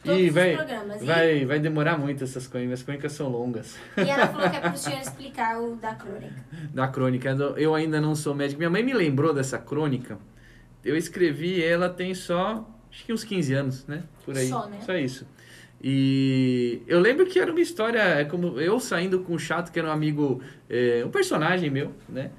Todos 0.04 0.22
os 0.22 0.34
vai, 0.34 0.56
programas. 0.56 1.02
E- 1.02 1.06
vai, 1.06 1.46
vai 1.46 1.60
demorar 1.60 1.98
muito 1.98 2.24
essas 2.24 2.48
crônicas. 2.48 2.80
As 2.80 2.84
crônicas 2.86 3.12
são 3.12 3.30
longas. 3.30 3.78
E, 3.98 4.10
ela 4.10 4.28
falou 4.28 4.50
que 4.50 4.56
é 4.56 4.60
pro 4.62 4.78
senhor 4.78 5.02
explicar 5.02 5.60
o 5.60 5.76
da 5.76 5.96
crônica. 5.96 6.46
Da 6.74 6.88
crônica. 6.88 7.30
Eu 7.58 7.76
ainda 7.76 8.00
não 8.00 8.16
sou 8.16 8.34
médico. 8.34 8.60
Minha 8.60 8.70
mãe 8.70 8.84
me 8.84 8.94
lembrou 8.94 9.34
dessa 9.34 9.58
crônica. 9.58 10.18
Eu 10.84 10.96
escrevi 10.96 11.62
ela 11.62 11.90
tem 11.90 12.14
só, 12.14 12.66
acho 12.98 13.06
que 13.06 13.14
uns 13.14 13.24
15 13.24 13.54
anos, 13.54 13.86
né? 13.86 14.04
Por 14.26 14.36
aí. 14.36 14.48
Só, 14.48 14.68
né? 14.68 14.80
Só 14.82 14.96
isso. 14.96 15.28
E 15.82 16.82
eu 16.88 17.00
lembro 17.00 17.28
que 17.28 17.40
era 17.40 17.52
uma 17.52 17.62
história, 17.62 18.00
é 18.00 18.26
como 18.26 18.60
eu 18.60 18.80
saindo 18.80 19.20
com 19.20 19.36
o 19.36 19.40
chato, 19.40 19.72
que 19.72 19.78
era 19.78 19.88
um 19.88 19.92
amigo, 19.92 20.42
é, 20.68 21.04
um 21.06 21.12
personagem 21.12 21.70
meu, 21.70 21.94
né? 22.10 22.32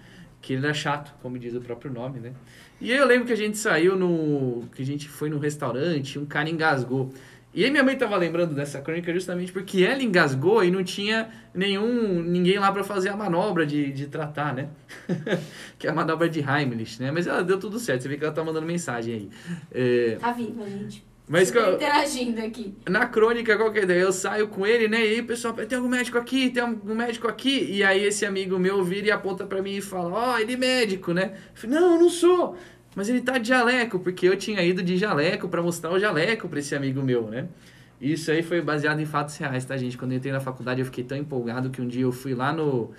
Que 0.43 0.55
ele 0.55 0.65
era 0.65 0.75
chato, 0.75 1.15
como 1.23 1.39
diz 1.39 1.55
o 1.55 1.61
próprio 1.61 1.93
nome, 1.93 2.19
né? 2.19 2.33
E 2.81 2.93
aí 2.93 2.99
eu 2.99 3.07
lembro 3.07 3.27
que 3.27 3.33
a 3.33 3.37
gente 3.37 3.57
saiu 3.57 3.97
no. 3.97 4.69
que 4.75 4.83
a 4.83 4.85
gente 4.85 5.09
foi 5.09 5.31
num 5.31 5.39
restaurante, 5.39 6.19
um 6.19 6.27
cara 6.27 6.51
engasgou. 6.51 7.13
E 7.59 7.65
aí 7.65 7.73
minha 7.73 7.83
mãe 7.83 7.97
tava 7.97 8.17
lembrando 8.17 8.55
dessa 8.55 8.81
crônica 8.81 9.13
justamente 9.13 9.51
porque 9.53 9.83
ela 9.83 10.01
engasgou 10.01 10.63
e 10.63 10.71
não 10.71 10.85
tinha 10.85 11.29
nenhum. 11.53 12.23
ninguém 12.23 12.57
lá 12.57 12.71
para 12.71 12.85
fazer 12.85 13.09
a 13.09 13.17
manobra 13.17 13.67
de, 13.67 13.91
de 13.91 14.07
tratar, 14.07 14.55
né? 14.55 14.69
que 15.77 15.89
é 15.89 15.91
a 15.91 15.93
manobra 15.93 16.29
de 16.29 16.39
Heimlich, 16.39 17.03
né? 17.03 17.11
Mas 17.11 17.27
ela 17.27 17.43
deu 17.43 17.59
tudo 17.59 17.81
certo, 17.81 18.03
você 18.03 18.09
vê 18.09 18.17
que 18.17 18.25
ela 18.25 18.33
tá 18.33 18.45
mandando 18.45 18.65
mensagem 18.65 19.13
aí. 19.15 19.29
É, 19.73 20.17
Tá 20.21 20.31
viva, 20.31 20.65
gente. 20.69 21.05
mas 21.27 21.51
que 21.51 21.59
tá 21.59 21.73
interagindo 21.73 22.41
aqui. 22.41 22.75
na 22.89 23.07
crônica, 23.07 23.57
qual 23.57 23.73
que 23.73 23.79
é 23.79 23.81
a 23.81 23.85
ideia? 23.85 24.01
Eu 24.03 24.13
saio 24.13 24.47
com 24.47 24.65
ele, 24.65 24.87
né? 24.87 25.05
E 25.05 25.15
aí, 25.15 25.23
pessoal, 25.23 25.53
tem 25.55 25.77
algum 25.77 25.89
médico 25.89 26.17
aqui? 26.17 26.51
Tem 26.51 26.63
algum 26.63 26.95
médico 26.95 27.27
aqui? 27.27 27.67
E 27.73 27.83
aí 27.83 28.05
esse 28.05 28.25
amigo 28.25 28.57
meu 28.57 28.85
vira 28.85 29.09
e 29.09 29.11
aponta 29.11 29.45
pra 29.45 29.61
mim 29.61 29.79
e 29.79 29.81
fala, 29.81 30.11
ó, 30.13 30.39
ele 30.39 30.53
é 30.53 30.57
médico, 30.57 31.13
né? 31.13 31.33
Eu 31.35 31.61
falei, 31.61 31.81
não, 31.81 31.95
eu 31.95 32.01
não 32.03 32.09
sou. 32.09 32.57
Mas 32.99 33.09
ele 33.09 33.21
tá 33.21 33.39
de 33.39 33.47
jaleco, 33.47 34.01
porque 34.01 34.27
eu 34.27 34.37
tinha 34.37 34.61
ido 34.61 34.83
de 34.83 34.97
jaleco 34.97 35.49
pra 35.49 35.63
mostrar 35.63 35.93
o 35.93 36.01
jaleco 36.01 36.49
pra 36.49 36.59
esse 36.59 36.75
amigo 36.75 37.01
meu, 37.01 37.29
né? 37.31 37.47
Isso 38.01 38.29
aí 38.29 38.43
foi 38.43 38.61
baseado 38.61 38.99
em 38.99 39.07
fatos 39.07 39.37
reais, 39.37 39.65
tá, 39.65 39.77
gente? 39.77 39.97
Quando 39.97 40.11
eu 40.11 40.19
entrei 40.19 40.33
na 40.33 40.41
faculdade, 40.41 40.81
eu 40.81 40.85
fiquei 40.85 41.05
tão 41.05 41.17
empolgado 41.17 41.71
que 41.71 41.81
um 41.81 41.87
dia 41.87 42.03
eu 42.03 42.11
fui 42.11 42.35
lá 42.35 42.53
no... 42.53 42.91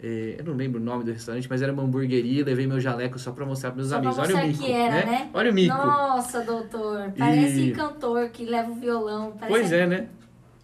eh, 0.00 0.36
eu 0.38 0.44
não 0.44 0.54
lembro 0.54 0.80
o 0.80 0.84
nome 0.84 1.02
do 1.02 1.10
restaurante, 1.10 1.48
mas 1.50 1.60
era 1.60 1.72
uma 1.72 1.82
hamburgueria, 1.82 2.44
levei 2.44 2.68
meu 2.68 2.78
jaleco 2.78 3.18
só 3.18 3.32
pra 3.32 3.44
mostrar 3.44 3.72
pros 3.72 3.90
meus 3.90 4.14
Só 4.14 4.22
pra 4.22 4.32
amigos. 4.36 4.36
Olha 4.36 4.44
o 4.44 4.46
mico, 4.46 4.64
que 4.64 4.72
era, 4.72 5.04
né? 5.04 5.30
Olha 5.34 5.50
o 5.50 5.54
mico. 5.54 5.76
Nossa, 5.76 6.40
doutor. 6.42 7.12
Parece 7.18 7.60
E- 7.62 7.72
cantor 7.72 8.28
que 8.28 8.44
leva 8.44 8.70
o 8.70 8.76
violão. 8.76 9.36
Pois 9.48 9.72
é, 9.72 9.88
né? 9.88 10.06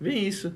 Vem 0.00 0.24
isso. 0.28 0.52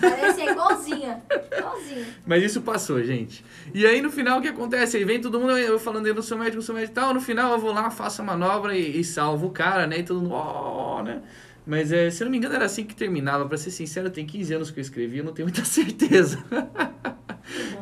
Parece 0.00 0.42
igualzinha. 0.42 1.22
Igualzinha. 1.56 2.06
Mas 2.26 2.42
isso 2.42 2.60
passou, 2.62 3.02
gente. 3.02 3.44
E 3.72 3.86
aí 3.86 4.00
no 4.02 4.10
final 4.10 4.38
o 4.38 4.42
que 4.42 4.48
acontece? 4.48 4.96
Aí 4.96 5.04
vem 5.04 5.20
todo 5.20 5.38
mundo, 5.40 5.56
eu 5.58 5.78
falando, 5.78 6.06
eu 6.06 6.14
não 6.14 6.22
sou 6.22 6.36
médico, 6.38 6.56
não 6.56 6.62
sou 6.62 6.74
médico 6.74 6.92
e 6.92 6.94
tal. 6.94 7.14
No 7.14 7.20
final 7.20 7.52
eu 7.52 7.58
vou 7.58 7.72
lá, 7.72 7.90
faço 7.90 8.22
a 8.22 8.24
manobra 8.24 8.76
e, 8.76 9.00
e 9.00 9.04
salvo 9.04 9.46
o 9.48 9.50
cara, 9.50 9.86
né? 9.86 9.98
E 9.98 10.02
todo 10.02 10.20
mundo, 10.20 10.32
ó, 10.34 11.02
né? 11.02 11.22
Mas 11.66 11.92
é, 11.92 12.10
se 12.10 12.22
eu 12.22 12.24
não 12.26 12.30
me 12.32 12.38
engano 12.38 12.54
era 12.54 12.64
assim 12.64 12.84
que 12.84 12.94
terminava. 12.94 13.46
Pra 13.46 13.56
ser 13.58 13.70
sincero, 13.70 14.10
tem 14.10 14.26
15 14.26 14.54
anos 14.54 14.70
que 14.70 14.80
eu 14.80 14.82
escrevi, 14.82 15.18
eu 15.18 15.24
não 15.24 15.32
tenho 15.32 15.46
muita 15.46 15.64
certeza. 15.66 16.42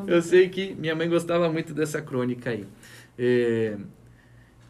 eu 0.07 0.21
sei 0.23 0.49
que 0.49 0.75
minha 0.75 0.95
mãe 0.95 1.09
gostava 1.09 1.51
muito 1.51 1.73
dessa 1.75 2.01
crônica 2.03 2.51
aí. 2.51 2.67
É, 3.19 3.77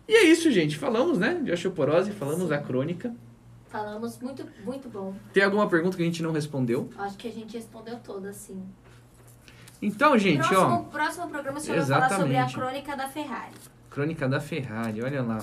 E 0.09 0.13
é 0.15 0.25
isso, 0.25 0.51
gente. 0.51 0.77
Falamos, 0.77 1.19
né? 1.19 1.41
De 1.43 1.53
osteoporose, 1.53 2.11
falamos 2.13 2.49
da 2.49 2.59
crônica. 2.59 3.15
Falamos 3.69 4.19
muito, 4.21 4.47
muito 4.65 4.89
bom. 4.89 5.15
Tem 5.33 5.43
alguma 5.43 5.69
pergunta 5.69 5.97
que 5.97 6.03
a 6.03 6.07
gente 6.07 6.23
não 6.23 6.33
respondeu? 6.33 6.89
Acho 6.99 7.17
que 7.17 7.29
a 7.29 7.33
gente 7.33 7.57
respondeu 7.57 7.99
todas, 7.99 8.37
sim. 8.37 8.63
Então, 9.81 10.19
gente, 10.19 10.43
ó. 10.55 10.67
próximo, 10.67 10.85
próximo 10.87 11.29
programa 11.29 11.59
o 11.59 11.61
senhor 11.61 11.79
vai 11.79 11.87
falar 11.87 12.09
sobre 12.09 12.37
a 12.37 12.45
Exatamente. 12.45 12.55
crônica 12.55 12.97
da 12.97 13.09
Ferrari. 13.09 13.55
Crônica 13.91 14.29
da 14.29 14.41
Ferrari, 14.41 15.03
olha 15.03 15.23
lá. 15.23 15.39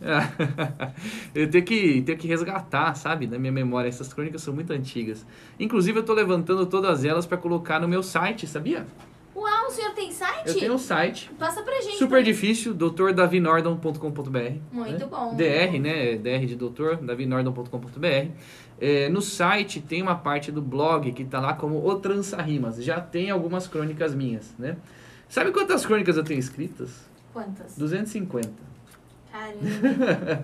eu 1.34 1.50
tenho 1.50 1.64
que, 1.64 2.02
tenho 2.02 2.18
que 2.18 2.28
resgatar, 2.28 2.94
sabe, 2.94 3.26
da 3.26 3.38
minha 3.38 3.52
memória. 3.52 3.88
Essas 3.88 4.12
crônicas 4.12 4.42
são 4.42 4.54
muito 4.54 4.72
antigas. 4.72 5.24
Inclusive, 5.58 5.98
eu 5.98 6.04
tô 6.04 6.12
levantando 6.12 6.66
todas 6.66 7.04
elas 7.04 7.26
para 7.26 7.38
colocar 7.38 7.80
no 7.80 7.88
meu 7.88 8.02
site, 8.02 8.46
sabia? 8.46 8.86
Uau, 9.34 9.66
o 9.66 9.70
senhor 9.70 9.92
tem 9.94 10.12
site? 10.44 10.54
Eu 10.54 10.60
tenho 10.60 10.74
um 10.74 10.78
site. 10.78 11.30
Passa 11.38 11.62
pra 11.62 11.80
gente. 11.80 11.96
Super 11.96 12.22
difícil, 12.22 12.74
drdavinordon.com.br. 12.74 14.38
Muito 14.72 15.06
bom. 15.06 15.34
DR, 15.34 15.78
né? 15.80 16.16
DR 16.16 16.46
de 16.46 16.56
doutor, 16.56 16.96
davinordon.com.br. 16.96 18.30
É, 18.80 19.08
no 19.08 19.22
site 19.22 19.80
tem 19.80 20.02
uma 20.02 20.16
parte 20.16 20.50
do 20.50 20.60
blog 20.60 21.12
que 21.12 21.24
tá 21.24 21.40
lá 21.40 21.54
como 21.54 21.86
O 21.86 21.94
Trança 21.96 22.40
Rimas. 22.42 22.82
Já 22.82 23.00
tem 23.00 23.30
algumas 23.30 23.66
crônicas 23.66 24.14
minhas, 24.14 24.54
né? 24.58 24.76
Sabe 25.28 25.52
quantas 25.52 25.86
crônicas 25.86 26.16
eu 26.16 26.24
tenho 26.24 26.38
escritas? 26.38 27.08
Quantas? 27.32 27.76
250. 27.76 28.73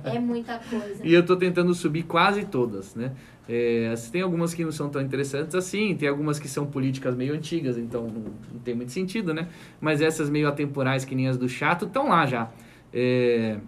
É 0.05 0.18
muita 0.18 0.59
coisa. 0.59 1.00
E 1.05 1.14
eu 1.14 1.24
tô 1.24 1.37
tentando 1.37 1.72
subir 1.74 2.03
quase 2.03 2.44
todas, 2.44 2.94
né? 2.94 3.12
É, 3.48 3.92
tem 4.12 4.22
algumas 4.22 4.55
que 4.55 4.64
não 4.64 4.70
são 4.70 4.88
tão 4.88 5.00
interessantes 5.00 5.55
assim, 5.55 5.96
tem 5.96 6.09
algumas 6.09 6.38
que 6.38 6.48
são 6.48 6.66
políticas 6.66 7.16
meio 7.16 7.35
antigas, 7.35 7.79
então 7.79 8.05
não, 8.05 8.24
não 8.53 8.61
tem 8.61 8.74
muito 8.74 8.92
sentido, 8.92 9.35
né? 9.35 9.48
Mas 9.81 10.00
essas 10.00 10.31
meio 10.31 10.46
atemporais, 10.46 11.05
que 11.05 11.14
nem 11.14 11.26
as 11.26 11.37
do 11.37 11.48
chato, 11.48 11.87
estão 11.87 12.09
lá 12.09 12.26
já. 12.26 12.50
É, 12.92 13.59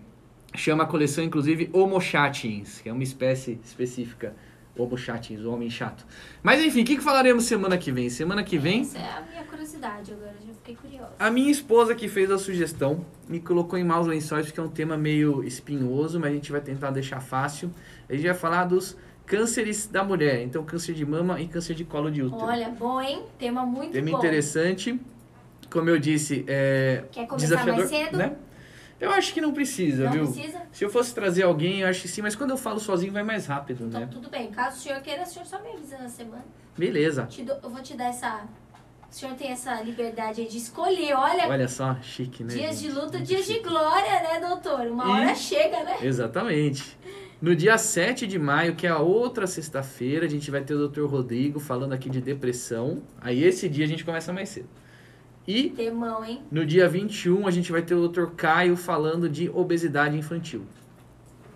chama 0.54 0.84
a 0.84 0.86
coleção, 0.86 1.24
inclusive, 1.24 1.70
Homo 1.72 2.00
chatins, 2.00 2.80
que 2.80 2.88
é 2.88 2.92
uma 2.92 3.02
espécie 3.02 3.58
específica. 3.64 4.34
Homo 4.76 4.96
chatins, 4.96 5.40
o 5.42 5.52
homem 5.52 5.68
chato. 5.68 6.06
Mas 6.42 6.64
enfim, 6.64 6.82
o 6.82 6.84
que, 6.84 6.96
que 6.96 7.02
falaremos 7.02 7.44
semana 7.44 7.76
que 7.76 7.92
vem? 7.92 8.08
Semana 8.08 8.42
que 8.42 8.56
vem... 8.56 8.80
Essa 8.80 8.98
é 8.98 9.02
a 9.02 9.22
minha 9.30 9.44
curiosidade 9.44 10.12
agora, 10.12 10.34
já 10.46 10.52
fiquei 10.54 10.74
curiosa. 10.76 11.12
A 11.18 11.30
minha 11.30 11.50
esposa 11.50 11.94
que 11.94 12.08
fez 12.08 12.30
a 12.30 12.38
sugestão 12.38 13.04
me 13.28 13.38
colocou 13.38 13.78
em 13.78 13.84
maus 13.84 14.06
lençóis 14.06 14.46
porque 14.46 14.58
é 14.58 14.62
um 14.62 14.68
tema 14.68 14.96
meio 14.96 15.44
espinhoso, 15.44 16.18
mas 16.18 16.30
a 16.30 16.34
gente 16.34 16.50
vai 16.50 16.60
tentar 16.60 16.90
deixar 16.90 17.20
fácil. 17.20 17.70
A 18.08 18.14
gente 18.14 18.24
vai 18.24 18.34
falar 18.34 18.64
dos 18.64 18.96
cânceres 19.26 19.86
da 19.86 20.02
mulher, 20.02 20.42
então 20.42 20.64
câncer 20.64 20.94
de 20.94 21.04
mama 21.04 21.40
e 21.40 21.46
câncer 21.48 21.74
de 21.74 21.84
colo 21.84 22.10
de 22.10 22.22
útero. 22.22 22.42
Olha, 22.44 22.68
bom, 22.70 23.00
hein? 23.00 23.22
Tema 23.38 23.64
muito 23.66 23.92
Tema 23.92 24.10
bom. 24.10 24.18
interessante. 24.18 24.98
Como 25.70 25.88
eu 25.88 25.98
disse, 25.98 26.44
é 26.48 27.04
Quer 27.12 27.26
começar 27.26 27.66
mais 27.66 27.88
cedo? 27.88 28.16
né? 28.16 28.36
Eu 29.02 29.10
acho 29.10 29.34
que 29.34 29.40
não 29.40 29.52
precisa, 29.52 30.04
Não 30.04 30.12
viu? 30.12 30.24
precisa? 30.32 30.62
Se 30.72 30.84
eu 30.84 30.90
fosse 30.90 31.12
trazer 31.14 31.42
alguém, 31.42 31.80
eu 31.80 31.88
acho 31.88 32.02
que 32.02 32.08
sim, 32.08 32.22
mas 32.22 32.34
quando 32.36 32.50
eu 32.50 32.56
falo 32.56 32.78
sozinho 32.78 33.12
vai 33.12 33.22
mais 33.22 33.46
rápido, 33.46 33.86
Então, 33.86 34.00
né? 34.00 34.08
tudo 34.10 34.30
bem. 34.30 34.50
Caso 34.50 34.76
o 34.76 34.80
senhor 34.80 35.00
queira, 35.02 35.22
o 35.22 35.26
senhor 35.26 35.44
só 35.44 35.60
me 35.60 35.70
avisa 35.70 35.98
na 35.98 36.08
semana. 36.08 36.44
Beleza. 36.78 37.28
Eu 37.62 37.68
vou 37.70 37.82
te 37.82 37.96
dar 37.96 38.06
essa... 38.06 38.44
O 39.10 39.14
senhor 39.14 39.34
tem 39.34 39.50
essa 39.50 39.74
liberdade 39.82 40.40
aí 40.40 40.48
de 40.48 40.56
escolher. 40.56 41.12
Olha, 41.14 41.46
Olha 41.46 41.68
só, 41.68 41.96
chique, 42.00 42.42
né? 42.42 42.54
dias 42.54 42.80
de 42.80 42.90
luta, 42.90 43.18
dias 43.20 43.44
de 43.44 43.58
glória, 43.58 44.22
né, 44.22 44.40
doutor? 44.40 44.86
Uma 44.86 45.04
E- 45.04 45.08
hora 45.10 45.34
chega, 45.34 45.82
né? 45.84 45.98
Exatamente. 46.00 46.96
No 47.40 47.54
dia 47.54 47.76
7 47.76 48.26
de 48.26 48.38
maio, 48.38 48.74
que 48.74 48.86
é 48.86 48.90
a 48.90 49.00
outra 49.00 49.46
sexta-feira, 49.46 50.24
a 50.24 50.28
gente 50.30 50.50
vai 50.50 50.62
ter 50.62 50.74
o 50.74 50.88
Dr. 50.88 51.04
Rodrigo 51.04 51.60
falando 51.60 51.92
aqui 51.92 52.08
de 52.08 52.20
depressão. 52.22 53.02
Aí 53.20 53.42
esse 53.44 53.68
dia 53.68 53.84
a 53.84 53.88
gente 53.88 54.02
começa 54.04 54.32
mais 54.32 54.48
cedo. 54.48 54.68
E 55.46 55.70
Temão, 55.70 56.24
hein? 56.24 56.42
no 56.50 56.64
dia 56.64 56.88
21 56.88 57.46
a 57.46 57.50
gente 57.50 57.72
vai 57.72 57.82
ter 57.82 57.94
o 57.94 58.06
Dr. 58.08 58.26
Caio 58.36 58.76
falando 58.76 59.28
de 59.28 59.48
obesidade 59.50 60.16
infantil. 60.16 60.64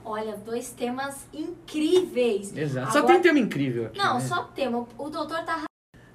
Olha, 0.05 0.37
dois 0.37 0.71
temas 0.71 1.27
incríveis. 1.33 2.57
Exato. 2.57 2.93
Só 2.93 2.99
Agora- 2.99 3.15
tem 3.15 3.23
tema 3.23 3.39
incrível 3.39 3.87
aqui. 3.87 3.99
Não, 3.99 4.15
né? 4.15 4.21
só 4.21 4.43
tema. 4.55 4.87
O 4.99 5.09
doutor 5.11 5.43
tá... 5.45 5.65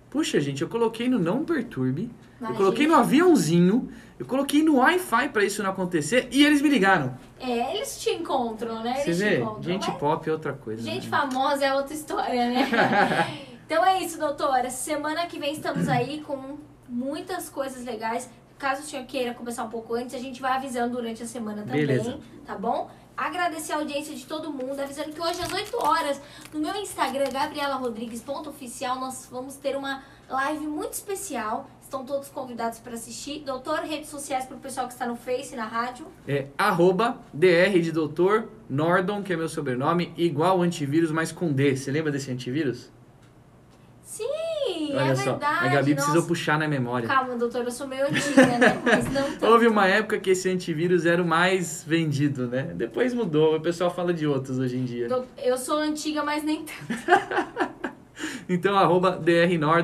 Puxa, 0.10 0.40
gente, 0.42 0.62
eu 0.62 0.68
coloquei 0.70 1.08
no 1.08 1.18
Não 1.18 1.46
Perturbe, 1.46 2.04
eu 2.04 2.10
Imagina. 2.40 2.58
coloquei 2.58 2.88
no 2.88 2.96
aviãozinho, 2.96 3.90
eu 4.20 4.26
coloquei 4.26 4.62
no 4.62 4.76
Wi-Fi 4.78 5.30
pra 5.30 5.44
isso 5.46 5.64
não 5.64 5.70
acontecer 5.70 6.28
e 6.32 6.44
eles 6.46 6.62
me 6.62 6.68
ligaram. 6.70 7.18
É, 7.40 7.76
eles 7.76 7.98
te 8.02 8.10
encontram, 8.10 8.84
né? 8.84 8.96
Você 8.96 9.02
Eles 9.10 9.18
te 9.18 9.24
vê? 9.24 9.40
encontram. 9.40 9.64
Gente 9.64 9.88
mas 9.88 9.98
pop 9.98 10.30
é 10.30 10.34
outra 10.34 10.54
coisa. 10.54 10.82
gente 10.84 11.10
né? 11.10 11.18
famosa 11.18 11.66
é 11.66 11.74
outra 11.74 11.94
história, 11.94 12.50
né? 12.50 12.68
então 13.66 13.86
é 13.86 14.04
isso, 14.04 14.20
doutora. 14.20 14.70
Semana 14.70 15.26
que 15.28 15.40
vem 15.40 15.54
estamos 15.54 15.88
aí 15.88 16.20
com 16.22 16.58
muitas 16.92 17.50
coisas 17.50 17.86
legais. 17.86 18.30
Caso 18.60 18.82
o 18.82 18.86
senhor 18.86 19.06
queira 19.06 19.34
começar 19.34 19.64
um 19.64 19.70
pouco 19.70 19.96
antes, 19.96 20.14
a 20.14 20.20
gente 20.20 20.40
vai 20.40 20.52
avisando 20.52 20.98
durante 20.98 21.24
a 21.24 21.26
semana 21.26 21.64
também, 21.64 21.88
Beleza. 21.88 22.20
tá 22.46 22.56
bom? 22.56 22.92
Agradecer 23.18 23.74
a 23.74 23.78
audiência 23.78 24.14
de 24.16 24.26
todo 24.26 24.52
mundo, 24.52 24.80
avisando 24.80 25.12
que 25.12 25.20
hoje 25.20 25.42
às 25.42 25.52
8 25.52 25.78
horas, 25.78 26.22
no 26.54 26.60
meu 26.60 26.76
Instagram, 26.76 27.30
gabrielarodrigues.oficial, 27.32 29.00
nós 29.00 29.28
vamos 29.32 29.56
ter 29.56 29.76
uma 29.76 30.04
live 30.30 30.68
muito 30.68 30.94
especial. 30.94 31.70
Estão 31.82 32.06
todos 32.06 32.30
convidados 32.30 32.80
para 32.80 32.94
assistir. 32.94 33.42
Doutor, 33.42 33.80
redes 33.80 34.10
sociais 34.10 34.46
para 34.46 34.56
o 34.56 34.60
pessoal 34.60 34.88
que 34.88 34.94
está 34.94 35.06
no 35.06 35.16
Face, 35.16 35.56
na 35.56 35.66
rádio. 35.66 36.08
É 36.28 36.48
arroba 36.58 37.20
DR 37.34 37.80
de 37.82 37.92
doutor 37.92 38.48
Nordon, 38.70 39.22
que 39.22 39.34
é 39.34 39.36
meu 39.36 39.50
sobrenome, 39.50 40.14
igual 40.16 40.62
antivírus, 40.62 41.12
mas 41.12 41.32
com 41.32 41.52
D. 41.52 41.76
Você 41.76 41.92
lembra 41.92 42.12
desse 42.12 42.32
antivírus? 42.32 42.90
Sim, 44.04 44.30
Olha 44.96 45.12
é 45.12 45.16
só, 45.16 45.32
verdade. 45.32 45.66
a 45.66 45.70
Gabi 45.70 45.92
nossa. 45.96 46.06
precisou 46.06 46.28
puxar 46.28 46.60
na 46.60 46.68
memória. 46.68 47.08
Calma, 47.08 47.36
doutor, 47.36 47.64
eu 47.64 47.72
sou 47.72 47.88
meio 47.88 48.06
antiga, 48.06 48.46
né? 48.58 48.82
Mas 48.84 49.12
não 49.12 49.24
tanto. 49.40 49.46
Houve 49.46 49.68
uma 49.68 49.88
época 49.88 50.20
que 50.20 50.32
esse 50.32 50.50
antivírus 50.50 51.06
era 51.06 51.22
o 51.22 51.26
mais 51.26 51.84
vendido, 51.86 52.48
né? 52.48 52.72
Depois 52.76 53.14
mudou, 53.14 53.56
o 53.56 53.62
pessoal 53.62 53.94
fala 53.94 54.14
de 54.14 54.26
outros 54.28 54.60
hoje 54.60 54.78
em 54.78 54.86
dia. 54.86 55.08
Eu 55.38 55.58
sou 55.58 55.78
antiga, 55.78 56.24
mas 56.24 56.44
nem 56.44 56.66
tanto. 56.66 57.82
Então, 58.48 58.78
arroba 58.78 59.20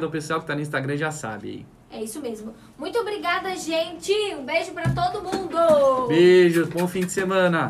o 0.05 0.09
pessoal 0.09 0.39
que 0.39 0.45
tá 0.45 0.53
no 0.53 0.61
Instagram 0.61 0.95
já 0.97 1.09
sabe 1.09 1.49
aí. 1.49 1.65
É 1.89 2.03
isso 2.03 2.21
mesmo. 2.21 2.53
Muito 2.77 2.99
obrigada, 2.99 3.55
gente. 3.55 4.11
Um 4.35 4.45
beijo 4.45 4.71
pra 4.73 4.83
todo 4.89 5.23
mundo. 5.23 6.07
Beijo, 6.07 6.67
bom 6.67 6.87
fim 6.87 7.01
de 7.01 7.11
semana. 7.11 7.69